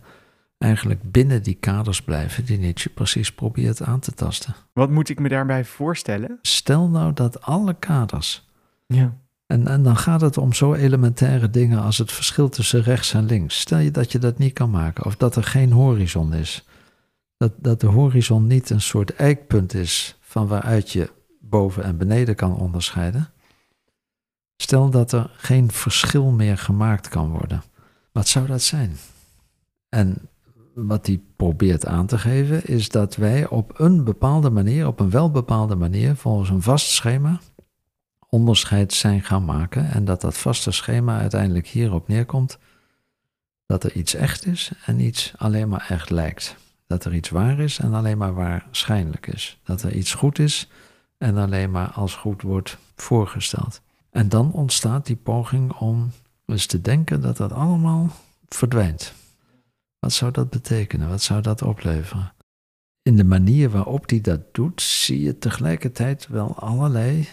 eigenlijk 0.58 1.12
binnen 1.12 1.44
die 1.44 1.54
kaders 1.54 2.02
blijven 2.02 2.46
die 2.46 2.58
Nietzsche 2.58 2.90
precies 2.90 3.34
probeert 3.34 3.82
aan 3.82 4.00
te 4.00 4.12
tasten. 4.12 4.56
Wat 4.74 4.90
moet 4.90 5.10
ik 5.10 5.20
me 5.20 5.30
daarbij 5.30 5.66
voorstellen? 5.66 6.40
Stel 6.42 6.90
nou 6.90 7.14
dat 7.14 7.42
alle 7.42 7.74
kaders. 7.74 8.48
Ja. 8.88 9.18
En, 9.48 9.68
en 9.68 9.84
dan 9.84 9.98
gaat 9.98 10.22
het 10.22 10.38
om 10.38 10.54
zo 10.54 10.74
elementaire 10.74 11.50
dingen 11.50 11.82
als 11.82 11.98
het 11.98 12.12
verschil 12.12 12.50
tussen 12.50 12.82
rechts 12.82 13.14
en 13.14 13.26
links. 13.26 13.60
Stel 13.60 13.80
je 13.80 13.92
dat 13.92 14.12
je 14.12 14.20
dat 14.20 14.38
niet 14.38 14.54
kan 14.54 14.70
maken, 14.70 15.06
of 15.06 15.16
dat 15.16 15.36
er 15.36 15.44
geen 15.44 15.72
horizon 15.72 16.34
is. 16.34 16.66
Dat, 17.38 17.52
dat 17.58 17.82
de 17.82 17.88
horizon 17.88 18.48
niet 18.48 18.70
een 18.70 18.82
soort 18.82 19.16
eikpunt 19.16 19.74
is 19.74 20.18
van 20.38 20.48
waaruit 20.48 20.92
je 20.92 21.10
boven 21.40 21.84
en 21.84 21.98
beneden 21.98 22.36
kan 22.36 22.58
onderscheiden. 22.58 23.30
Stel 24.58 24.90
dat 24.90 25.12
er 25.12 25.30
geen 25.38 25.72
verschil 25.72 26.32
meer 26.32 26.58
gemaakt 26.58 27.08
kan 27.08 27.30
worden. 27.30 27.64
Wat 28.12 28.28
zou 28.28 28.48
dat 28.48 28.62
zijn? 28.62 28.98
En 29.90 30.30
wat 30.74 31.08
hij 31.08 31.22
probeert 31.36 31.86
aan 31.86 32.06
te 32.06 32.18
geven, 32.18 32.66
is 32.66 32.90
dat 32.90 33.16
wij 33.16 33.48
op 33.48 33.80
een 33.80 34.04
bepaalde 34.04 34.50
manier, 34.50 34.88
op 34.88 35.00
een 35.00 35.10
welbepaalde 35.10 35.76
manier, 35.76 36.16
volgens 36.16 36.50
een 36.50 36.62
vast 36.62 36.90
schema, 36.90 37.40
onderscheid 38.30 38.94
zijn 38.94 39.22
gaan 39.22 39.46
maken. 39.46 39.92
En 39.92 40.06
dat 40.06 40.22
dat 40.22 40.38
vaste 40.38 40.72
schema 40.72 41.20
uiteindelijk 41.20 41.68
hierop 41.68 42.08
neerkomt 42.08 42.58
dat 43.66 43.84
er 43.84 43.92
iets 43.92 44.14
echt 44.14 44.46
is 44.46 44.72
en 44.86 45.00
iets 45.00 45.34
alleen 45.38 45.70
maar 45.70 45.86
echt 45.90 46.10
lijkt. 46.10 46.56
Dat 46.88 47.06
er 47.06 47.14
iets 47.14 47.30
waar 47.30 47.60
is 47.60 47.80
en 47.80 47.94
alleen 47.94 48.18
maar 48.18 48.34
waarschijnlijk 48.34 49.28
is. 49.28 49.60
Dat 49.64 49.82
er 49.82 49.94
iets 49.94 50.14
goed 50.14 50.40
is 50.40 50.70
en 51.18 51.38
alleen 51.38 51.72
maar 51.72 51.90
als 51.90 52.16
goed 52.16 52.42
wordt 52.42 52.78
voorgesteld. 52.96 53.82
En 54.10 54.30
dan 54.30 54.52
ontstaat 54.52 55.06
die 55.06 55.16
poging 55.16 55.74
om 55.74 56.12
eens 56.46 56.66
te 56.66 56.82
denken 56.82 57.22
dat 57.22 57.38
dat 57.38 57.52
allemaal 57.52 58.10
verdwijnt. 58.48 59.14
Wat 60.00 60.14
zou 60.14 60.32
dat 60.32 60.50
betekenen? 60.50 61.10
Wat 61.10 61.22
zou 61.22 61.42
dat 61.42 61.62
opleveren? 61.62 62.34
In 63.02 63.16
de 63.16 63.24
manier 63.24 63.70
waarop 63.70 64.10
hij 64.10 64.22
dat 64.22 64.54
doet, 64.54 64.82
zie 64.82 65.22
je 65.22 65.38
tegelijkertijd 65.38 66.28
wel 66.28 66.56
allerlei 66.56 67.28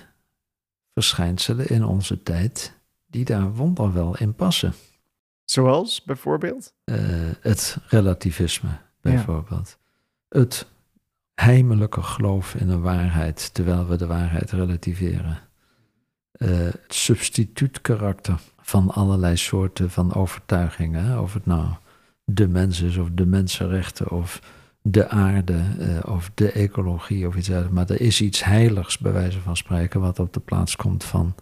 verschijnselen 0.92 1.68
in 1.68 1.84
onze 1.84 2.22
tijd 2.22 2.78
die 3.06 3.24
daar 3.24 3.54
wonderwel 3.54 4.16
in 4.18 4.34
passen. 4.34 4.74
Zoals 5.44 6.02
bijvoorbeeld? 6.02 6.74
Uh, 6.84 6.96
het 7.40 7.78
relativisme, 7.88 8.78
bijvoorbeeld. 9.12 9.78
Het 10.28 10.66
heimelijke 11.34 12.02
geloof 12.02 12.54
in 12.54 12.68
een 12.68 12.80
waarheid, 12.80 13.54
terwijl 13.54 13.86
we 13.86 13.96
de 13.96 14.06
waarheid 14.06 14.50
relativeren. 14.50 15.38
Uh, 16.38 16.48
het 16.58 16.94
substituutkarakter 16.94 18.40
van 18.60 18.90
allerlei 18.90 19.36
soorten 19.36 19.90
van 19.90 20.14
overtuigingen. 20.14 21.20
Of 21.20 21.34
het 21.34 21.46
nou 21.46 21.68
de 22.24 22.48
mens 22.48 22.80
is, 22.80 22.96
of 22.96 23.08
de 23.12 23.26
mensenrechten, 23.26 24.10
of 24.10 24.40
de 24.82 25.08
aarde, 25.08 25.62
uh, 25.78 26.12
of 26.14 26.30
de 26.34 26.52
ecologie, 26.52 27.26
of 27.26 27.36
iets 27.36 27.46
dergelijks. 27.46 27.74
Maar 27.74 27.90
er 27.90 28.00
is 28.00 28.20
iets 28.20 28.44
heiligs, 28.44 28.98
bij 28.98 29.12
wijze 29.12 29.40
van 29.40 29.56
spreken, 29.56 30.00
wat 30.00 30.18
op 30.18 30.32
de 30.32 30.40
plaats 30.40 30.76
komt 30.76 31.04
van 31.04 31.34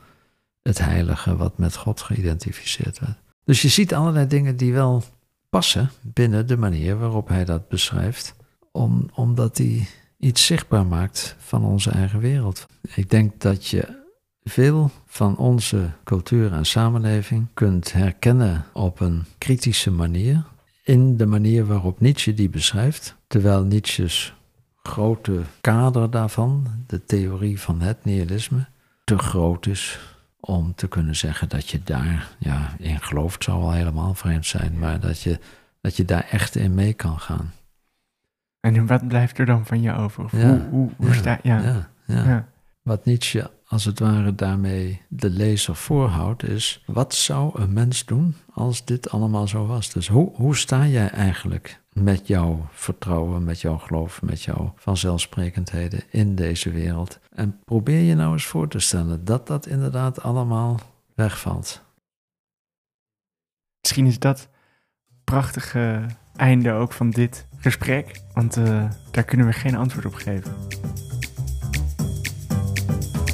het 0.62 0.79
heilige 0.79 1.37
wat 1.37 1.59
met 1.59 1.77
God 1.77 2.01
geïdentificeerd 2.01 2.98
werd. 2.98 3.18
Dus 3.44 3.62
je 3.62 3.68
ziet 3.68 3.94
allerlei 3.94 4.27
dingen 4.27 4.57
die 4.57 4.72
wel 4.72 5.05
passen 5.52 5.90
binnen 6.00 6.46
de 6.46 6.56
manier 6.56 6.98
waarop 6.98 7.28
hij 7.28 7.44
dat 7.44 7.68
beschrijft, 7.68 8.34
om, 8.70 9.10
omdat 9.14 9.58
hij 9.58 9.88
iets 10.18 10.46
zichtbaar 10.46 10.86
maakt 10.86 11.36
van 11.38 11.64
onze 11.64 11.90
eigen 11.90 12.18
wereld. 12.18 12.66
Ik 12.94 13.10
denk 13.10 13.40
dat 13.40 13.66
je 13.66 14.02
veel 14.44 14.90
van 15.06 15.36
onze 15.36 15.90
cultuur 16.04 16.52
en 16.52 16.66
samenleving 16.66 17.46
kunt 17.54 17.92
herkennen 17.92 18.64
op 18.72 19.00
een 19.00 19.24
kritische 19.38 19.90
manier 19.90 20.44
in 20.82 21.16
de 21.16 21.26
manier 21.26 21.66
waarop 21.66 22.00
Nietzsche 22.00 22.34
die 22.34 22.48
beschrijft, 22.48 23.16
terwijl 23.26 23.64
Nietzsche's 23.64 24.34
grote 24.82 25.40
kader 25.60 26.10
daarvan, 26.10 26.66
de 26.86 27.04
theorie 27.04 27.60
van 27.60 27.80
het 27.80 28.04
nihilisme, 28.04 28.66
te 29.04 29.18
groot 29.18 29.66
is 29.66 29.98
om 30.44 30.74
te 30.74 30.88
kunnen 30.88 31.16
zeggen 31.16 31.48
dat 31.48 31.68
je 31.68 31.83
daar 31.83 32.28
ja, 32.38 32.74
in 32.78 33.00
gelooft, 33.00 33.44
zou 33.44 33.62
al 33.62 33.72
helemaal 33.72 34.14
vreemd 34.14 34.46
zijn, 34.46 34.78
maar 34.78 35.00
dat 35.00 35.20
je, 35.20 35.38
dat 35.81 35.96
je 35.96 36.05
daar 36.05 36.26
echt 36.31 36.57
in 36.57 36.74
mee 36.74 36.92
kan 36.92 37.18
gaan. 37.18 37.52
En 38.61 38.87
wat 38.87 39.09
blijft 39.09 39.38
er 39.38 39.46
dan 39.46 39.66
van 39.66 39.81
je 39.81 39.94
over? 39.94 40.31
hoe, 40.31 40.61
hoe, 40.70 40.90
hoe 40.96 41.14
sta 41.14 41.38
ja. 41.42 41.61
Ja, 41.62 41.88
ja. 42.24 42.48
Wat 42.83 43.05
Nietzsche 43.05 43.50
als 43.72 43.85
het 43.85 43.98
ware 43.98 44.35
daarmee 44.35 45.00
de 45.09 45.31
lezer 45.31 45.76
voorhoudt, 45.76 46.48
is 46.48 46.83
wat 46.87 47.14
zou 47.14 47.61
een 47.61 47.72
mens 47.72 48.05
doen 48.05 48.37
als 48.55 48.85
dit 48.85 49.11
allemaal 49.11 49.48
zo 49.48 49.66
was? 49.66 49.92
Dus 49.92 50.09
hoe, 50.09 50.31
hoe 50.35 50.57
sta 50.57 50.87
jij 50.87 51.09
eigenlijk 51.09 51.81
met 51.92 52.26
jouw 52.26 52.68
vertrouwen, 52.72 53.44
met 53.44 53.61
jouw 53.61 53.78
geloof, 53.78 54.22
met 54.22 54.42
jouw 54.42 54.74
vanzelfsprekendheden 54.76 56.02
in 56.11 56.35
deze 56.35 56.70
wereld? 56.70 57.18
En 57.34 57.60
probeer 57.64 58.00
je 58.00 58.14
nou 58.14 58.32
eens 58.32 58.46
voor 58.46 58.68
te 58.68 58.78
stellen 58.78 59.24
dat 59.24 59.46
dat 59.46 59.66
inderdaad 59.66 60.22
allemaal 60.22 60.80
wegvalt. 61.14 61.82
Misschien 63.80 64.06
is 64.06 64.18
dat 64.18 64.48
prachtige 65.24 66.06
einde 66.36 66.72
ook 66.72 66.92
van 66.92 67.10
dit 67.10 67.46
gesprek, 67.56 68.20
want 68.32 68.56
uh, 68.56 68.90
daar 69.10 69.24
kunnen 69.24 69.46
we 69.46 69.52
geen 69.52 69.74
antwoord 69.74 70.06
op 70.06 70.14
geven. 70.14 70.54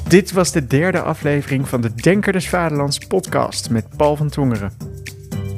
Dit 0.09 0.33
was 0.33 0.53
de 0.53 0.67
derde 0.67 1.03
aflevering 1.03 1.69
van 1.69 1.81
de 1.81 1.95
Denker 1.95 2.33
des 2.33 2.49
Vaderlands 2.49 2.99
podcast 2.99 3.71
met 3.71 3.97
Paul 3.97 4.17
van 4.17 4.29
Tongeren. 4.29 4.73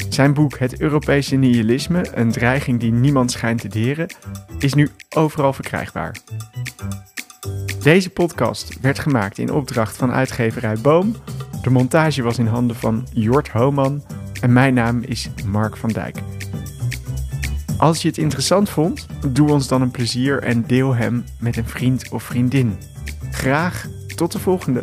Zijn 0.09 0.35
boek 0.35 0.59
Het 0.59 0.81
Europese 0.81 1.37
Nihilisme, 1.37 2.17
een 2.17 2.33
dreiging 2.33 2.81
die 2.81 2.93
niemand 2.93 3.31
schijnt 3.31 3.61
te 3.61 3.69
deren, 3.69 4.15
is 4.59 4.75
nu 4.75 4.89
overal 5.09 5.53
verkrijgbaar. 5.53 6.17
Deze 7.83 8.11
podcast 8.11 8.81
werd 8.81 8.99
gemaakt 8.99 9.39
in 9.39 9.53
opdracht 9.53 9.97
van 9.97 10.11
uitgeverij 10.13 10.77
Boom. 10.83 11.17
De 11.63 11.71
montage 11.71 12.23
was 12.23 12.39
in 12.39 12.47
handen 12.47 12.77
van 12.77 13.07
Jort 13.13 13.49
Homan 13.49 14.03
en 14.41 14.53
mijn 14.53 14.75
naam 14.75 15.03
is 15.03 15.31
Mark 15.47 15.77
van 15.77 15.89
Dijk. 15.89 16.19
Als 17.79 18.03
je 18.03 18.09
het 18.09 18.19
interessant 18.19 18.71
vond, 18.71 19.07
doe 19.29 19.51
ons 19.51 19.69
dan 19.69 19.83
een 19.83 19.91
plezier 19.91 20.43
en 20.43 20.67
deel 20.67 20.95
hem 20.95 21.25
met 21.39 21.57
een 21.57 21.67
vriend 21.69 22.09
of 22.11 22.23
vriendin. 22.23 22.79
Graag 23.31 23.87
tot 24.17 24.33
de 24.33 24.39
volgende. 24.39 24.83